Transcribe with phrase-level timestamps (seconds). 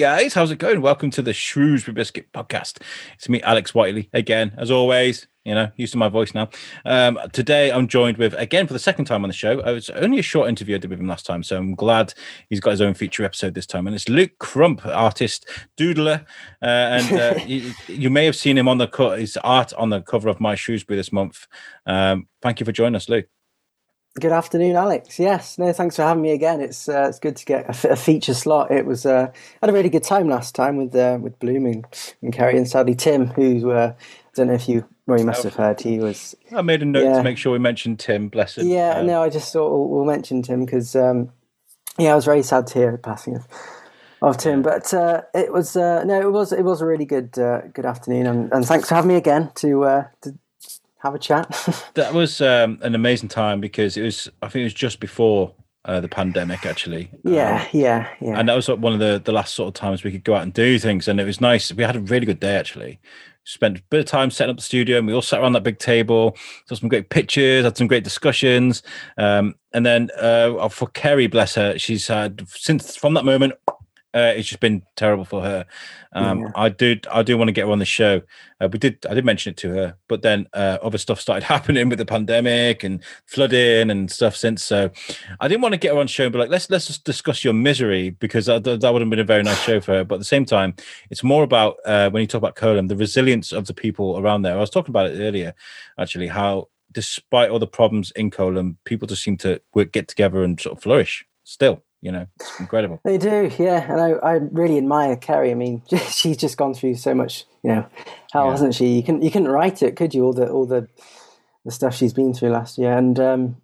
[0.00, 0.80] Guys, how's it going?
[0.80, 2.80] Welcome to the Shrewsbury Biscuit podcast.
[3.16, 5.26] It's me, Alex Whiteley, again, as always.
[5.44, 6.48] You know, used to my voice now.
[6.86, 9.60] Um, today, I'm joined with again for the second time on the show.
[9.60, 12.14] It was only a short interview I did with him last time, so I'm glad
[12.48, 13.86] he's got his own feature episode this time.
[13.86, 15.46] And it's Luke Crump, artist,
[15.76, 16.22] doodler,
[16.62, 19.18] uh, and uh, you, you, may have seen him on the cut.
[19.18, 21.46] His art on the cover of my Shrewsbury this month.
[21.84, 23.26] Um, thank you for joining us, Luke.
[24.18, 25.20] Good afternoon, Alex.
[25.20, 26.60] Yes, no, thanks for having me again.
[26.60, 28.72] It's uh, it's good to get a, a feature slot.
[28.72, 31.84] It was uh, had a really good time last time with uh, with Blooming
[32.20, 35.44] and Kerry and sadly Tim, who uh, I don't know if you well you must
[35.44, 35.80] have heard.
[35.80, 36.34] He was.
[36.50, 37.18] I made a note yeah.
[37.18, 38.28] to make sure we mentioned Tim.
[38.28, 38.66] Bless him.
[38.66, 41.30] Yeah, uh, no, I just thought we'll, we'll mention Tim because um,
[41.96, 43.46] yeah, I was very sad to hear the passing of
[44.22, 44.62] of Tim.
[44.62, 47.86] But uh, it was uh, no, it was it was a really good uh, good
[47.86, 50.34] afternoon, and, and, thanks for having me again to uh, to
[51.02, 51.48] have a chat.
[51.94, 55.54] that was um, an amazing time because it was, I think it was just before
[55.84, 57.10] uh, the pandemic, actually.
[57.24, 58.38] Yeah, um, yeah, yeah.
[58.38, 60.42] And that was one of the, the last sort of times we could go out
[60.42, 61.08] and do things.
[61.08, 61.72] And it was nice.
[61.72, 63.00] We had a really good day, actually.
[63.44, 65.62] Spent a bit of time setting up the studio and we all sat around that
[65.62, 68.82] big table, took some great pictures, had some great discussions.
[69.16, 73.54] Um, and then uh, for Kerry, bless her, she's had since from that moment,
[74.12, 75.64] uh, it's just been terrible for her.
[76.12, 76.50] Um, yeah.
[76.56, 78.22] I do, I do want to get her on the show.
[78.60, 81.44] Uh, we did, I did mention it to her, but then uh, other stuff started
[81.54, 84.64] happening with the pandemic and flooding and stuff since.
[84.64, 84.90] So
[85.38, 87.54] I didn't want to get her on show, but like let's let's just discuss your
[87.54, 90.04] misery because that, that would have been a very nice show for her.
[90.04, 90.74] But at the same time,
[91.10, 94.42] it's more about uh, when you talk about Coleham, the resilience of the people around
[94.42, 94.56] there.
[94.56, 95.54] I was talking about it earlier,
[95.98, 100.42] actually, how despite all the problems in Coleham, people just seem to work, get together
[100.42, 103.00] and sort of flourish still you know it's incredible.
[103.04, 105.50] They do yeah and I, I really admire Kerry.
[105.50, 107.86] I mean she's just gone through so much you know
[108.32, 108.50] how yeah.
[108.52, 108.88] hasn't she?
[108.88, 110.88] You can you couldn't write it could you all the all the
[111.64, 112.96] the stuff she's been through last year?
[112.96, 113.56] And um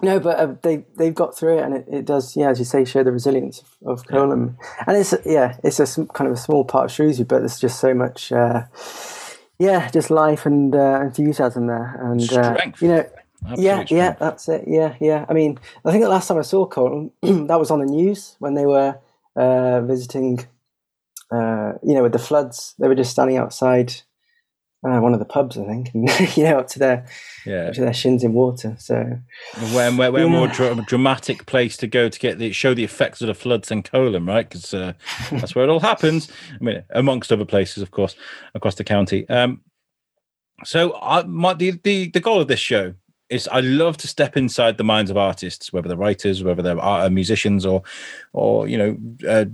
[0.00, 2.64] no but uh, they they've got through it and it, it does yeah as you
[2.64, 4.84] say show the resilience of, of Coleham yeah.
[4.86, 7.78] and it's yeah it's a kind of a small part of Shrewsbury but there's just
[7.78, 8.64] so much uh
[9.62, 11.98] yeah just life and uh, enthusiasm there.
[12.02, 13.08] And uh, you know
[13.56, 14.64] yeah, yeah, that's it.
[14.66, 15.26] Yeah, yeah.
[15.28, 17.10] I mean, I think the last time I saw Coleham,
[17.48, 18.98] that was on the news when they were
[19.36, 20.46] uh, visiting,
[21.30, 22.74] uh, you know, with the floods.
[22.78, 23.94] They were just standing outside
[24.84, 27.06] uh, one of the pubs, I think, and you know, up to their
[27.46, 27.66] yeah.
[27.66, 28.76] up to their shins in water.
[28.78, 29.18] So,
[29.72, 30.28] where where, where yeah.
[30.28, 33.68] more dra- dramatic place to go to get the show the effects of the floods
[33.68, 34.48] than Coleham, right?
[34.48, 34.94] Because uh,
[35.30, 36.30] that's where it all happens.
[36.60, 38.16] I mean, amongst other places, of course,
[38.54, 39.28] across the county.
[39.28, 39.62] Um,
[40.64, 42.94] so, I, my, the, the the goal of this show
[43.32, 46.78] it's I love to step inside the minds of artists, whether they're writers, whether they're
[46.78, 47.82] art, uh, musicians, or
[48.32, 48.96] or you know,
[49.28, 49.46] uh,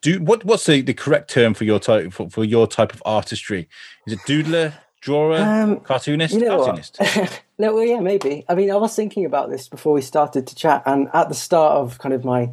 [0.00, 3.02] do what what's the, the correct term for your type for, for your type of
[3.04, 3.68] artistry?
[4.06, 6.98] Is it doodler, drawer, um, cartoonist, you know cartoonist?
[7.58, 8.44] no, well, yeah, maybe.
[8.48, 11.34] I mean, I was thinking about this before we started to chat, and at the
[11.34, 12.50] start of kind of my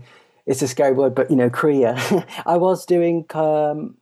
[0.48, 1.96] it's a scary word, but you know, career,
[2.46, 3.96] I was doing um,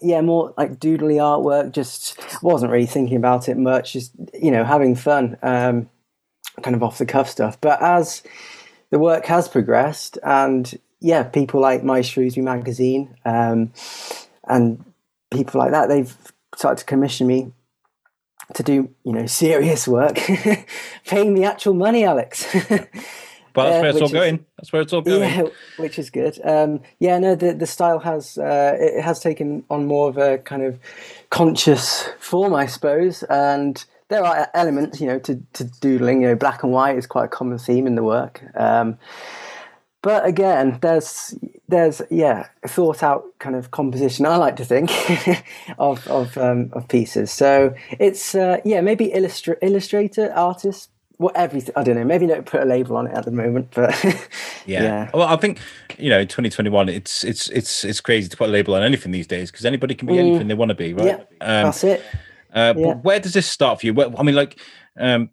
[0.00, 1.72] yeah, more like doodly artwork.
[1.72, 3.92] Just wasn't really thinking about it much.
[3.92, 5.88] Just you know, having fun, um,
[6.62, 7.60] kind of off the cuff stuff.
[7.60, 8.22] But as
[8.90, 13.72] the work has progressed, and yeah, people like My Shrewsbury magazine um,
[14.44, 14.84] and
[15.30, 16.14] people like that, they've
[16.54, 17.52] started to commission me
[18.54, 20.16] to do you know serious work,
[21.06, 22.46] paying the actual money, Alex.
[23.56, 24.46] But that's where it's all going.
[24.58, 25.22] That's where it's all going.
[25.22, 26.38] Yeah, which is good.
[26.44, 30.36] Um, yeah, no, the the style has uh, it has taken on more of a
[30.36, 30.78] kind of
[31.30, 36.20] conscious form, I suppose, and there are elements, you know, to, to doodling.
[36.20, 38.42] You know, black and white is quite a common theme in the work.
[38.54, 38.98] Um,
[40.02, 41.34] but again, there's
[41.66, 44.26] there's yeah a thought out kind of composition.
[44.26, 44.90] I like to think
[45.78, 47.30] of of um, of pieces.
[47.30, 51.72] So it's uh, yeah maybe illustra- illustrator artist well, everything.
[51.76, 52.04] I don't know.
[52.04, 53.90] Maybe don't put a label on it at the moment, but
[54.66, 54.82] yeah.
[54.82, 55.10] yeah.
[55.14, 55.60] Well, I think
[55.98, 56.88] you know, 2021.
[56.88, 59.94] It's it's it's it's crazy to put a label on anything these days because anybody
[59.94, 60.18] can be mm.
[60.18, 61.06] anything they want to be, right?
[61.06, 62.04] Yeah, um, that's it.
[62.52, 62.86] Uh, yeah.
[62.86, 63.94] But where does this start for you?
[63.94, 64.58] Well, I mean, like,
[64.98, 65.30] um,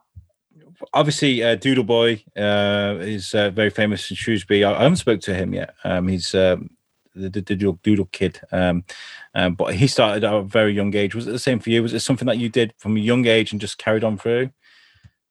[0.94, 4.64] obviously, uh, Doodle Boy uh, is uh, very famous in Shrewsbury.
[4.64, 5.74] I, I, haven't spoke to him yet.
[5.84, 6.70] Um, he's um,
[7.16, 8.84] the, the, Doodle, Doodle Kid, um,
[9.36, 11.16] um, but he started at a very young age.
[11.16, 11.82] Was it the same for you?
[11.82, 14.50] Was it something that you did from a young age and just carried on through?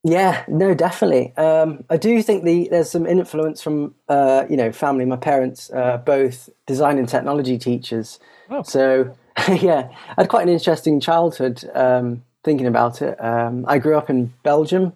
[0.04, 1.32] Yeah, no, definitely.
[1.36, 5.04] Um, I do think the there's some influence from uh, you know family.
[5.04, 8.18] My parents, uh, both design and technology teachers,
[8.50, 8.62] oh.
[8.64, 9.16] so
[9.48, 11.62] yeah, I had quite an interesting childhood.
[11.72, 14.92] Um, thinking about it, um, I grew up in Belgium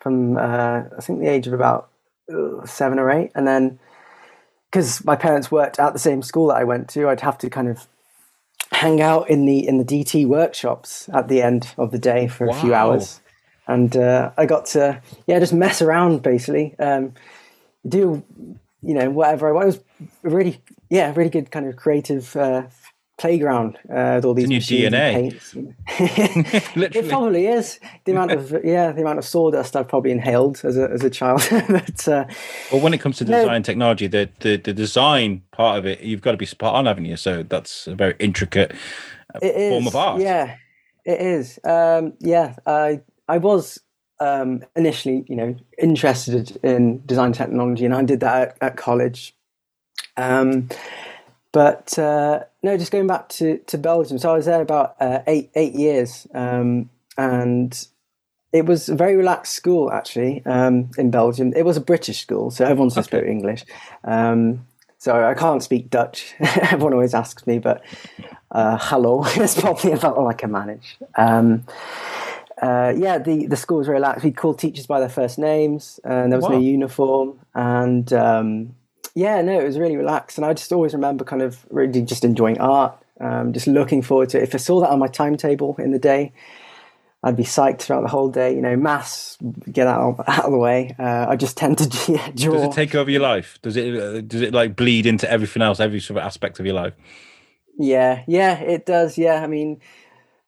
[0.00, 1.90] from uh, I think the age of about
[2.32, 3.78] uh, seven or eight, and then
[4.72, 7.48] because my parents worked at the same school that I went to, I'd have to
[7.48, 7.86] kind of
[8.72, 12.48] hang out in the in the DT workshops at the end of the day for
[12.48, 12.56] wow.
[12.56, 13.20] a few hours
[13.68, 17.14] and uh, I got to yeah just mess around basically, um,
[17.86, 18.22] do
[18.82, 19.64] you know whatever I want.
[19.64, 19.84] It was.
[20.22, 20.60] Really
[20.90, 22.62] yeah, really good kind of creative uh,
[23.18, 25.34] playground uh, with all these it's your DNA.
[26.94, 30.76] it probably is the amount of yeah the amount of sawdust I've probably inhaled as
[30.76, 31.42] a as a child.
[31.68, 32.24] but uh,
[32.72, 36.00] well, when it comes to design no, technology, the, the the design part of it,
[36.00, 37.16] you've got to be spot on, haven't you?
[37.16, 38.72] So that's a very intricate
[39.34, 40.20] uh, form is, of art.
[40.22, 40.56] Yeah,
[41.04, 41.58] it is.
[41.64, 43.80] Um, yeah, I I was
[44.20, 49.34] um, initially, you know, interested in design technology, and I did that at, at college.
[50.16, 50.68] Um,
[51.52, 54.18] but uh, no, just going back to, to Belgium.
[54.18, 57.86] So I was there about uh, eight eight years, um, and
[58.52, 61.52] it was a very relaxed school actually um, in Belgium.
[61.54, 63.02] It was a British school, so everyone okay.
[63.02, 63.64] spoke English.
[64.04, 64.66] Um,
[64.98, 66.34] so I can't speak Dutch.
[66.40, 67.82] everyone always asks me, but
[68.50, 70.98] uh, hello is probably about all I can manage.
[72.60, 74.24] Uh, yeah, the, the school was relaxed.
[74.24, 76.56] We called teachers by their first names, and there was wow.
[76.56, 77.38] no uniform.
[77.54, 78.74] And um,
[79.14, 80.38] yeah, no, it was really relaxed.
[80.38, 84.30] And I just always remember kind of really just enjoying art, um, just looking forward
[84.30, 84.42] to it.
[84.42, 86.32] If I saw that on my timetable in the day,
[87.22, 88.54] I'd be psyched throughout the whole day.
[88.54, 89.38] You know, maths,
[89.70, 90.94] get out, out of the way.
[90.98, 92.54] Uh, I just tend to yeah, draw.
[92.54, 93.58] Does it take over your life?
[93.62, 96.66] Does it uh, does it like bleed into everything else, every sort of aspect of
[96.66, 96.94] your life?
[97.78, 99.18] Yeah, yeah, it does.
[99.18, 99.80] Yeah, I mean,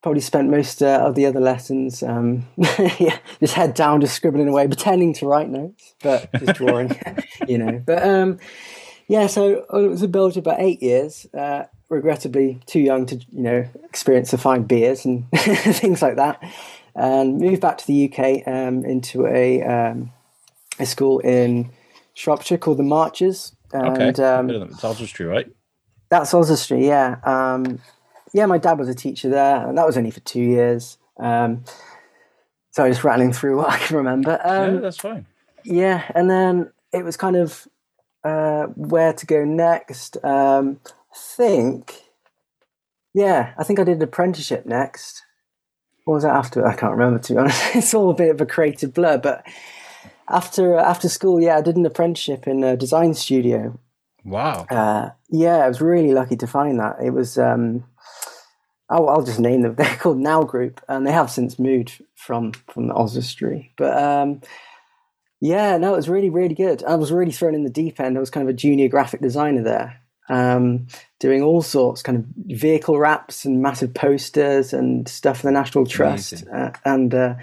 [0.02, 2.46] probably spent most uh, of the other lessons um,
[2.98, 6.98] yeah, just head down, just scribbling away, pretending to write notes, but just drawing,
[7.48, 7.82] you know.
[7.84, 8.38] But um,
[9.08, 11.26] yeah, so I was in Belgium about eight years.
[11.34, 16.42] Uh, regrettably, too young to you know experience the fine beers and things like that,
[16.94, 20.12] and moved back to the UK um, into a um,
[20.78, 21.70] a school in
[22.14, 23.54] Shropshire called the Marches.
[23.72, 25.48] And, okay, um, it's Oswestry, right?
[26.08, 27.18] That's Oswestry, yeah.
[28.32, 30.98] Yeah, my dad was a teacher there, and that was only for two years.
[31.18, 31.64] Um,
[32.70, 34.40] so I was just rattling through what I can remember.
[34.42, 35.26] Um, yeah, that's fine.
[35.64, 37.66] Yeah, and then it was kind of
[38.24, 40.22] uh, where to go next.
[40.24, 42.02] Um, I think,
[43.12, 45.24] yeah, I think I did an apprenticeship next.
[46.04, 46.66] What was that after?
[46.66, 47.74] I can't remember to be honest.
[47.74, 49.46] it's all a bit of a creative blur, but
[50.28, 53.78] after uh, after school, yeah, I did an apprenticeship in a design studio.
[54.24, 54.66] Wow.
[54.70, 56.96] Uh, yeah, I was really lucky to find that.
[57.02, 57.84] It was um,
[58.90, 59.74] I'll, I'll, just name them.
[59.78, 63.72] They're called Now Group, and they have since moved from from the Oswestry.
[63.76, 64.40] But um,
[65.40, 66.84] yeah, no, it was really really good.
[66.84, 68.16] I was really thrown in the deep end.
[68.16, 70.88] I was kind of a junior graphic designer there, um,
[71.20, 72.24] doing all sorts, kind of
[72.58, 77.14] vehicle wraps and massive posters and stuff for the National Trust, uh, and.
[77.14, 77.34] Uh,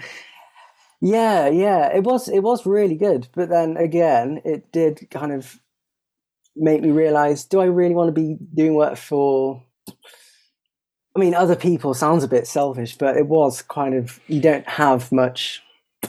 [1.00, 5.60] yeah, yeah, it was it was really good, but then again, it did kind of
[6.56, 9.62] make me realize: Do I really want to be doing work for
[11.16, 14.68] I mean, other people sounds a bit selfish, but it was kind of you don't
[14.68, 15.62] have much.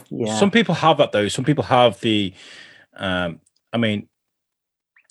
[0.08, 0.38] Yeah.
[0.38, 1.28] Some people have that though.
[1.28, 2.32] Some people have the.
[2.96, 3.40] Um,
[3.72, 4.08] I mean,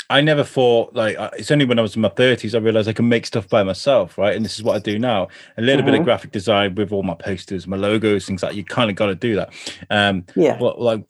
[0.10, 2.94] I never thought like it's only when I was in my thirties I realized I
[2.94, 4.36] can make stuff by myself, right?
[4.36, 5.28] And this is what I do now.
[5.58, 6.06] A little bit of mm-hmm.
[6.06, 8.58] graphic design with all my posters, my logos, things like that.
[8.58, 9.54] You kind of got to do that.
[9.90, 10.58] Um, yeah.
[10.58, 11.06] But like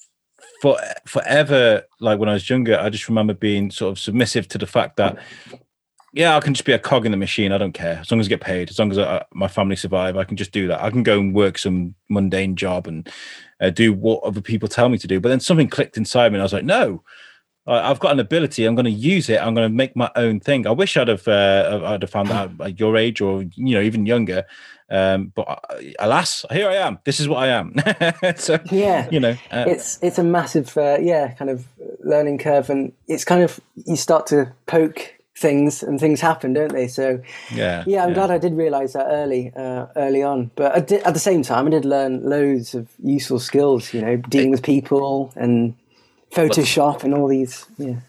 [0.61, 4.57] for forever, like when I was younger, I just remember being sort of submissive to
[4.57, 5.17] the fact that
[6.13, 7.51] yeah, I can just be a cog in the machine.
[7.51, 8.69] I don't care as long as I get paid.
[8.69, 10.81] As long as I, my family survive, I can just do that.
[10.81, 13.09] I can go and work some mundane job and
[13.61, 15.19] uh, do what other people tell me to do.
[15.19, 17.03] But then something clicked inside me, and I was like, no,
[17.67, 18.65] I've got an ability.
[18.65, 19.39] I'm going to use it.
[19.39, 20.65] I'm going to make my own thing.
[20.65, 23.81] I wish I'd have uh, I'd have found that at your age or you know
[23.81, 24.45] even younger.
[24.89, 26.97] Um, but uh, alas, here I am.
[27.05, 27.75] This is what I am.
[28.37, 31.67] so yeah, you know, uh, it's it's a massive uh, yeah kind of
[31.99, 36.73] learning curve, and it's kind of you start to poke things and things happen, don't
[36.73, 36.87] they?
[36.87, 37.21] So
[37.53, 38.15] yeah, yeah, I'm yeah.
[38.15, 40.51] glad I did realize that early, uh, early on.
[40.55, 43.93] But did, at the same time, I did learn loads of useful skills.
[43.93, 45.75] You know, dealing with people and
[46.31, 47.65] Photoshop and all these.
[47.77, 48.01] Yeah.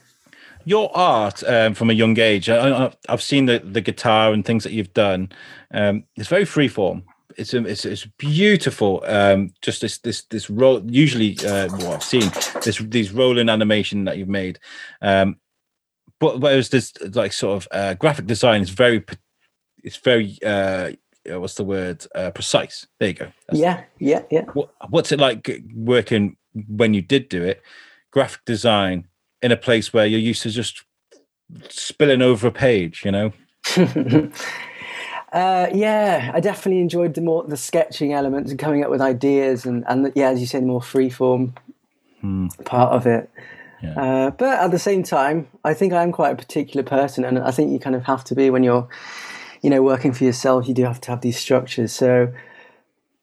[0.65, 4.63] Your art um, from a young age, I, have seen the, the guitar and things
[4.65, 5.33] that you've done.
[5.73, 7.03] Um, it's very freeform.
[7.39, 9.03] It's, it's it's beautiful.
[9.07, 10.83] Um, just this this this roll.
[10.85, 12.31] Usually, uh, what I've seen
[12.63, 14.59] this these rolling animation that you've made.
[15.01, 15.37] Um,
[16.21, 19.05] but whereas this like sort of uh, graphic design is very
[19.83, 20.91] it's very uh
[21.27, 22.07] what's the word?
[22.15, 22.87] Uh, precise.
[22.99, 23.33] There you go.
[23.49, 24.45] That's yeah yeah yeah.
[24.53, 26.37] What, what's it like working
[26.69, 27.63] when you did do it?
[28.11, 29.07] Graphic design
[29.43, 30.85] in a place where you're used to just
[31.69, 33.33] spilling over a page you know?
[35.33, 39.65] Uh, yeah i definitely enjoyed the more the sketching elements and coming up with ideas
[39.65, 41.57] and and yeah as you say the more freeform
[42.21, 42.49] hmm.
[42.65, 43.31] part of it
[43.83, 44.01] yeah.
[44.01, 47.51] Uh, but at the same time, I think I'm quite a particular person, and I
[47.51, 48.89] think you kind of have to be when you're,
[49.63, 50.69] you know, working for yourself.
[50.69, 51.93] You do have to have these structures.
[51.93, 52.33] So,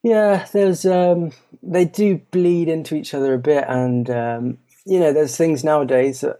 [0.03, 5.13] yeah, there's um, they do bleed into each other a bit, and um, you know,
[5.13, 6.39] there's things nowadays that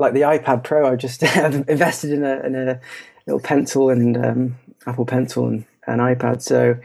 [0.00, 1.22] like the iPad Pro, I just
[1.68, 2.80] invested in a, in a
[3.26, 6.42] little pencil and um, Apple Pencil and an iPad.
[6.42, 6.76] So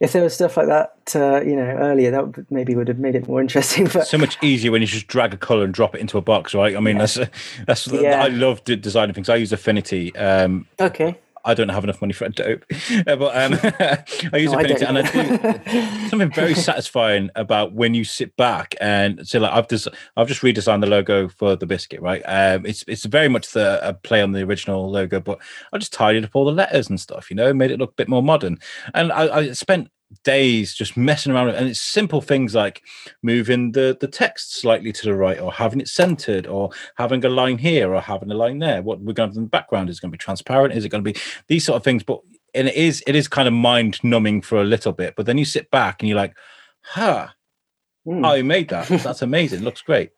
[0.00, 3.14] if there was stuff like that, uh, you know, earlier, that maybe would have made
[3.14, 3.88] it more interesting.
[3.92, 6.20] But so much easier when you just drag a color and drop it into a
[6.20, 6.76] box, right?
[6.76, 7.06] I mean, yeah.
[7.06, 7.18] that's
[7.66, 8.22] that's yeah.
[8.22, 9.28] I love designing things.
[9.28, 10.14] I use Affinity.
[10.16, 11.18] Um, okay.
[11.48, 12.62] I don't have enough money for a dope,
[13.06, 13.58] but um,
[14.32, 18.36] I use no, Affinity, I and I do something very satisfying about when you sit
[18.36, 19.88] back and so like I've just
[20.18, 22.20] I've just redesigned the logo for the biscuit, right?
[22.26, 25.38] Um, it's it's very much the a play on the original logo, but
[25.72, 27.94] I just tidied up all the letters and stuff, you know, made it look a
[27.94, 28.58] bit more modern.
[28.92, 29.90] And I, I spent
[30.24, 32.82] days just messing around and it's simple things like
[33.22, 37.28] moving the the text slightly to the right or having it centered or having a
[37.28, 38.82] line here or having a line there.
[38.82, 40.74] What we're going to have in the background is going to be transparent.
[40.74, 42.02] Is it going to be these sort of things?
[42.02, 42.20] But
[42.54, 45.36] and it is it is kind of mind numbing for a little bit but then
[45.36, 46.34] you sit back and you're like
[46.80, 47.28] huh
[48.06, 48.26] mm.
[48.26, 48.88] oh you made that.
[48.88, 49.62] That's amazing.
[49.62, 50.10] Looks great.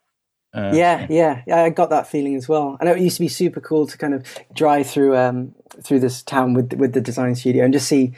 [0.53, 2.75] Uh, yeah, yeah, yeah, I got that feeling as well.
[2.81, 6.23] And it used to be super cool to kind of drive through um through this
[6.23, 8.13] town with with the design studio and just see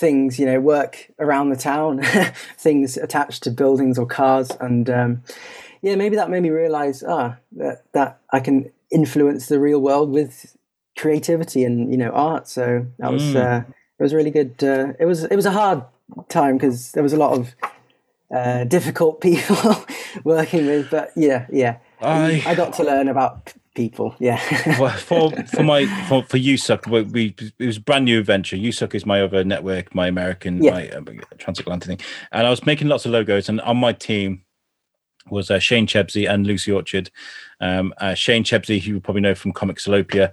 [0.00, 2.02] things, you know, work around the town,
[2.56, 5.22] things attached to buildings or cars, and um,
[5.82, 10.10] yeah, maybe that made me realize ah that that I can influence the real world
[10.10, 10.56] with
[10.98, 12.48] creativity and you know art.
[12.48, 13.36] So that was mm.
[13.36, 13.64] uh,
[13.98, 14.54] it was really good.
[14.62, 15.84] Uh, it was it was a hard
[16.28, 17.54] time because there was a lot of
[18.34, 19.84] uh, difficult people
[20.24, 24.14] working with, but yeah, yeah, I, I got to learn about people.
[24.18, 24.40] Yeah.
[24.78, 28.56] well, for for my for, for USUK, we, we, it was a brand new venture.
[28.56, 30.72] USUK is my other network, my American, yeah.
[30.72, 31.02] my uh,
[31.38, 32.00] transatlantic thing,
[32.32, 33.48] and I was making lots of logos.
[33.48, 34.44] And on my team
[35.30, 37.10] was uh, Shane Chebsey and Lucy Orchard.
[37.60, 40.32] Um, uh, Shane Chebsey, who you probably know from Comic Comics Salopia.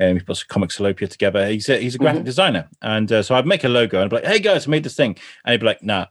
[0.00, 1.46] Um, he puts Comics Salopia together.
[1.48, 2.26] He's a, he's a graphic mm-hmm.
[2.26, 4.70] designer, and uh, so I'd make a logo and I'd be like, "Hey guys, I
[4.70, 6.06] made this thing," and he'd be like, "Nah,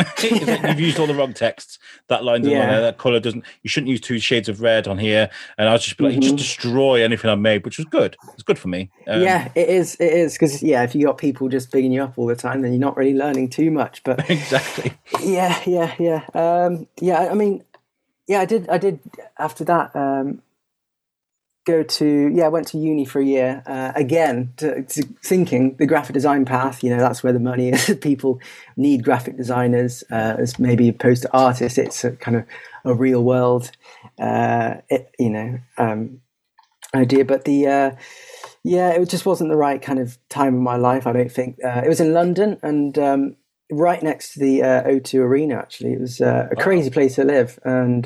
[0.00, 1.78] like you've used all the wrong texts.
[2.08, 2.80] That line doesn't yeah.
[2.80, 3.44] that color doesn't.
[3.62, 5.30] You shouldn't use two shades of red on here.
[5.58, 6.20] And I was just like, mm-hmm.
[6.20, 8.16] just destroy anything I made, which was good.
[8.34, 8.90] It's good for me.
[9.06, 9.96] Um, yeah, it is.
[9.96, 12.62] It is because yeah, if you got people just bigging you up all the time,
[12.62, 14.02] then you're not really learning too much.
[14.04, 14.92] But exactly.
[15.22, 17.28] Yeah, yeah, yeah, um, yeah.
[17.30, 17.64] I mean,
[18.26, 18.68] yeah, I did.
[18.68, 19.00] I did
[19.38, 19.94] after that.
[19.94, 20.42] Um,
[21.64, 25.76] go to yeah, I went to uni for a year uh, again, to, to thinking
[25.76, 26.82] the graphic design path.
[26.82, 27.96] You know, that's where the money is.
[28.00, 28.40] People
[28.76, 31.78] need graphic designers uh, as maybe opposed to artists.
[31.78, 32.44] It's a kind of
[32.84, 33.70] a real world,
[34.18, 36.20] uh, it, you know, um,
[36.94, 37.24] idea.
[37.24, 37.90] But the uh,
[38.62, 41.06] yeah, it just wasn't the right kind of time in my life.
[41.06, 42.98] I don't think uh, it was in London and.
[42.98, 43.36] Um,
[43.72, 47.56] right next to the uh, O2 Arena, actually, it was a crazy place to live,
[47.62, 48.04] and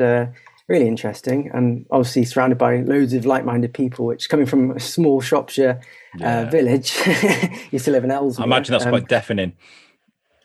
[0.68, 5.20] really interesting and obviously surrounded by loads of like-minded people which coming from a small
[5.20, 6.40] shropshire uh, yeah.
[6.40, 6.96] uh, village
[7.70, 9.52] used to live in ellesmere i imagine that's um, quite deafening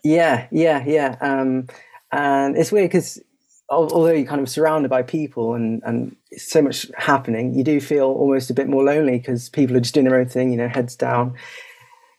[0.04, 1.68] yeah yeah yeah um,
[2.12, 3.22] and it's weird because
[3.70, 8.06] although you're kind of surrounded by people and and so much happening you do feel
[8.06, 10.68] almost a bit more lonely because people are just doing their own thing you know
[10.68, 11.34] heads down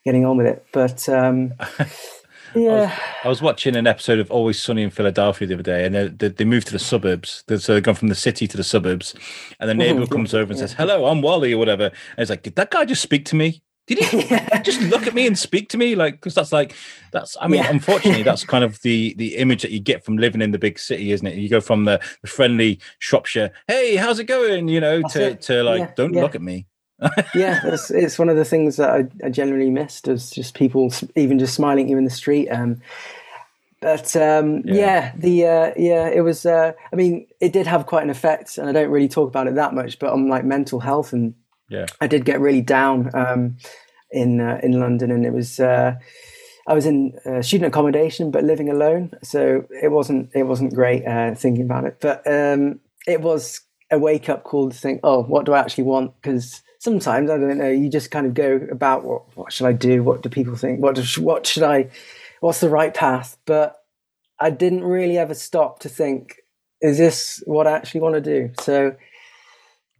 [0.04, 1.52] getting on with it but um,
[2.54, 2.71] Yeah.
[2.71, 2.92] I was,
[3.25, 6.28] I was, watching an episode of Always Sunny in Philadelphia the other day, and they,
[6.28, 7.45] they moved to the suburbs.
[7.49, 9.14] So they've gone from the city to the suburbs,
[9.59, 10.12] and the neighbor mm-hmm.
[10.12, 10.66] comes over and yeah.
[10.66, 11.85] says, "Hello, I'm Wally" or whatever.
[11.85, 13.62] And it's like, did that guy just speak to me?
[13.87, 14.23] Did he
[14.62, 15.95] just look at me and speak to me?
[15.97, 16.75] Like, because that's like,
[17.12, 17.37] that's.
[17.40, 17.71] I mean, yeah.
[17.71, 20.78] unfortunately, that's kind of the the image that you get from living in the big
[20.78, 21.35] city, isn't it?
[21.35, 25.23] You go from the, the friendly Shropshire, "Hey, how's it going?" You know, that's to
[25.23, 25.42] it.
[25.42, 26.66] to like, "Don't look at me."
[27.35, 30.92] Yeah, it's, it's one of the things that I, I, generally missed is just people
[31.16, 32.49] even just smiling at you in the street.
[32.49, 32.83] Um,
[33.80, 34.75] but um, yeah.
[34.75, 35.12] yeah.
[35.16, 36.45] the uh, yeah, it was.
[36.45, 39.47] Uh, I mean, it did have quite an effect, and I don't really talk about
[39.47, 39.99] it that much.
[39.99, 41.35] But on like mental health, and
[41.69, 43.57] yeah, I did get really down um,
[44.11, 45.59] in uh, in London, and it was.
[45.59, 45.97] Uh,
[46.66, 51.07] I was in uh, student accommodation, but living alone, so it wasn't it wasn't great
[51.07, 51.97] uh, thinking about it.
[52.00, 55.85] But um, it was a wake up call to think, oh, what do I actually
[55.85, 56.14] want?
[56.21, 57.69] Because sometimes I don't know.
[57.69, 60.03] You just kind of go about what what should I do?
[60.03, 60.81] What do people think?
[60.81, 61.91] What do, what should I?
[62.41, 63.37] What's the right path?
[63.47, 63.85] But
[64.41, 66.41] I didn't really ever stop to think,
[66.81, 68.53] is this what I actually want to do?
[68.61, 68.97] So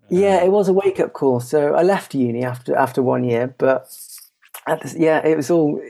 [0.09, 1.39] yeah, it was a wake up call.
[1.41, 3.87] So I left uni after after one year, but
[4.97, 5.81] yeah, it was all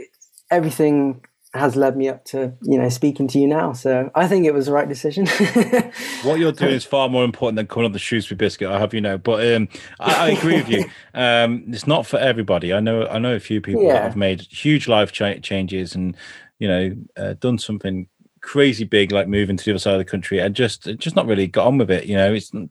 [0.50, 3.73] everything has led me up to you know speaking to you now.
[3.73, 5.26] So I think it was the right decision.
[6.23, 8.69] what you're doing is far more important than coming up the Shrewsbury biscuit.
[8.69, 10.85] I have you know, but um, I, I, agree with you.
[11.12, 12.73] Um, it's not for everybody.
[12.73, 13.95] I know I know a few people yeah.
[13.95, 16.16] that have made huge life changes and
[16.61, 18.07] you know uh, done something
[18.40, 21.26] crazy big like moving to the other side of the country and just just not
[21.26, 22.71] really got on with it you know it's and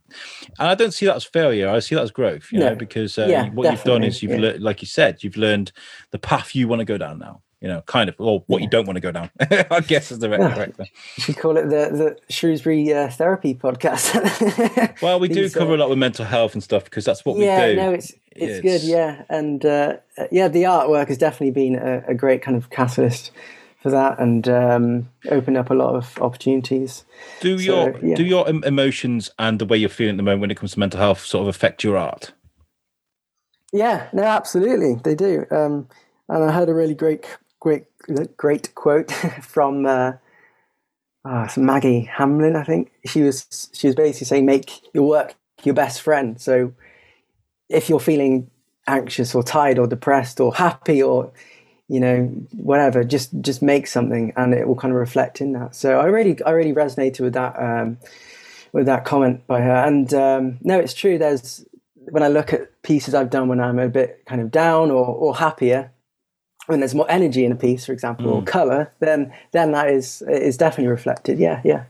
[0.58, 2.70] i don't see that as failure i see that as growth you no.
[2.70, 3.72] know because uh, yeah, what definitely.
[3.72, 4.54] you've done is you've yeah.
[4.54, 5.72] le- like you said you've learned
[6.10, 8.66] the path you want to go down now you know, kind of, or what yeah.
[8.66, 9.30] you don't want to go down.
[9.40, 10.80] I guess is the right, correct.
[10.80, 15.02] You should call it the the Shrewsbury uh, Therapy Podcast.
[15.02, 17.26] well, we do These, cover uh, a lot with mental health and stuff because that's
[17.26, 17.78] what yeah, we do.
[17.78, 19.98] Yeah, no, it's it's, it's good, yeah, and uh,
[20.32, 23.32] yeah, the artwork has definitely been a, a great kind of catalyst
[23.82, 27.06] for that and um, opened up a lot of opportunities.
[27.40, 28.16] Do so, your yeah.
[28.16, 30.80] do your emotions and the way you're feeling at the moment when it comes to
[30.80, 32.32] mental health sort of affect your art?
[33.72, 35.46] Yeah, no, absolutely, they do.
[35.52, 35.88] Um,
[36.28, 37.26] and I had a really great,
[37.60, 37.86] great,
[38.38, 39.12] great quote
[39.42, 40.14] from uh,
[41.26, 42.56] uh, Maggi Hambling.
[42.56, 46.74] I think she was she was basically saying, "Make your work your best friend." So
[47.70, 48.50] if you're feeling
[48.88, 51.32] anxious or tired or depressed or happy or
[51.88, 55.76] you know whatever just just make something and it will kind of reflect in that
[55.76, 57.98] so i really i really resonated with that um,
[58.74, 62.82] with that comment by her and um, no it's true there's when i look at
[62.82, 65.92] pieces i've done when i'm a bit kind of down or, or happier
[66.70, 68.36] when there's more energy in a piece for example mm.
[68.36, 71.84] or color then then that is is definitely reflected yeah yeah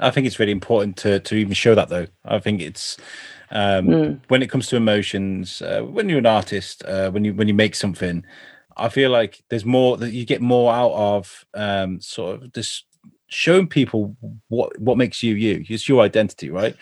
[0.00, 2.96] i think it's really important to to even show that though i think it's
[3.48, 4.20] um, mm.
[4.26, 7.54] when it comes to emotions uh, when you're an artist uh, when you when you
[7.54, 8.24] make something
[8.76, 12.84] I feel like there's more that you get more out of um, sort of this
[13.28, 14.16] showing people
[14.48, 15.64] what what makes you you.
[15.68, 16.76] It's your identity, right?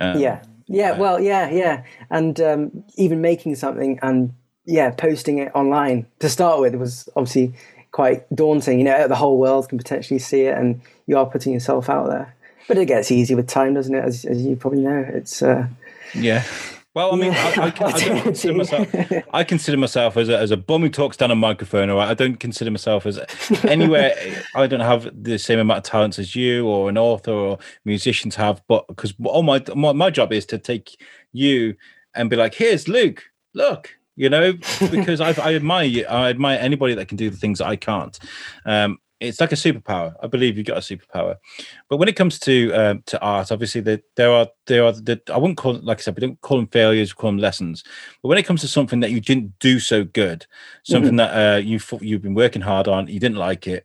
[0.00, 0.96] Um, yeah, yeah.
[0.96, 4.32] Well, yeah, yeah, and um, even making something and
[4.64, 7.54] yeah, posting it online to start with was obviously
[7.92, 8.78] quite daunting.
[8.78, 12.08] You know, the whole world can potentially see it, and you are putting yourself out
[12.08, 12.34] there.
[12.68, 14.04] But it gets easy with time, doesn't it?
[14.04, 15.66] As, as you probably know, it's uh,
[16.14, 16.44] yeah.
[16.92, 17.52] Well, I mean, yeah.
[17.56, 18.94] I, I, I, consider myself,
[19.32, 21.88] I consider myself as a, as a bum who talks down a microphone.
[21.88, 23.20] Or I don't consider myself as
[23.64, 24.12] anywhere.
[24.56, 28.34] I don't have the same amount of talents as you, or an author, or musicians
[28.36, 28.62] have.
[28.66, 31.00] But because all my, my my job is to take
[31.32, 31.76] you
[32.14, 33.22] and be like, "Here's Luke.
[33.54, 34.52] Look, you know,
[34.90, 36.06] because I, I admire you.
[36.06, 38.18] I admire anybody that can do the things that I can't.
[38.64, 40.14] Um, it's like a superpower.
[40.22, 41.36] I believe you've got a superpower.
[41.90, 45.20] But when it comes to um, to art, obviously the, there are there are the,
[45.32, 47.84] I wouldn't call like I said, we don't call them failures, we call them lessons.
[48.22, 50.46] But when it comes to something that you didn't do so good,
[50.84, 51.16] something mm-hmm.
[51.18, 53.84] that uh, you thought you've been working hard on, you didn't like it,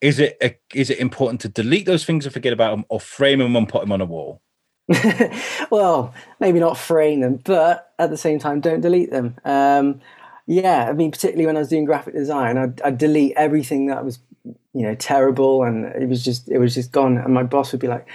[0.00, 3.00] is it a, is it important to delete those things and forget about them, or
[3.00, 4.42] frame them and put them on a wall?
[5.70, 9.36] well, maybe not frame them, but at the same time, don't delete them.
[9.44, 10.00] Um,
[10.46, 14.04] yeah, I mean, particularly when I was doing graphic design, I'd, I'd delete everything that
[14.04, 14.18] was
[14.72, 17.80] you know terrible and it was just it was just gone and my boss would
[17.80, 18.06] be like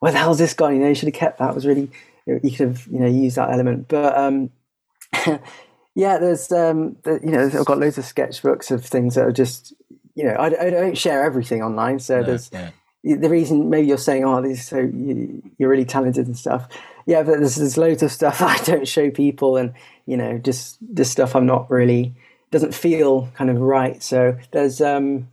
[0.00, 1.90] where the hell's this gone you know you should have kept that it was really
[2.26, 4.50] you could have you know used that element but um
[5.94, 9.32] yeah there's um the, you know i've got loads of sketchbooks of things that are
[9.32, 9.74] just
[10.14, 12.50] you know i, I don't share everything online so no, there's.
[13.04, 16.68] The reason maybe you're saying oh this so you, you're really talented and stuff
[17.06, 19.72] yeah but there's, there's loads of stuff i don't show people and
[20.06, 22.14] you know just this stuff i'm not really
[22.50, 25.28] doesn't feel kind of right so there's um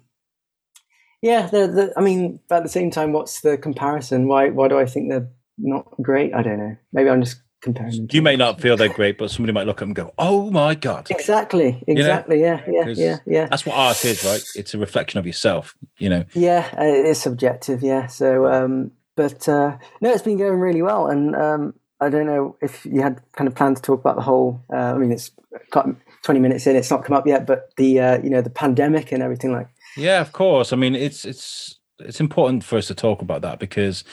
[1.25, 4.27] yeah, the, I mean, at the same time, what's the comparison?
[4.27, 6.35] Why why do I think they're not great?
[6.35, 6.77] I don't know.
[6.93, 8.09] Maybe I'm just comparing.
[8.11, 10.49] You may not feel they're great, but somebody might look at them and go, "Oh
[10.51, 12.39] my god!" Exactly, exactly.
[12.39, 12.61] You know?
[12.67, 13.45] Yeah, yeah, yeah, yeah.
[13.47, 14.43] That's what art is, right?
[14.55, 15.75] It's a reflection of yourself.
[15.97, 16.25] You know.
[16.33, 17.81] Yeah, it is subjective.
[17.81, 18.07] Yeah.
[18.07, 22.57] So, um, but uh, no, it's been going really well, and um, I don't know
[22.61, 24.61] if you had kind of planned to talk about the whole.
[24.71, 25.31] Uh, I mean, it's
[25.71, 25.87] got
[26.23, 29.11] 20 minutes in; it's not come up yet, but the uh, you know the pandemic
[29.11, 30.73] and everything like yeah, of course.
[30.73, 34.03] I mean, it's it's it's important for us to talk about that because,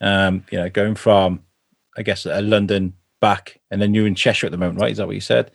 [0.00, 1.44] um, you know, going from,
[1.98, 4.92] I guess, uh, London back, and then you're in Cheshire at the moment, right?
[4.92, 5.50] Is that what you said?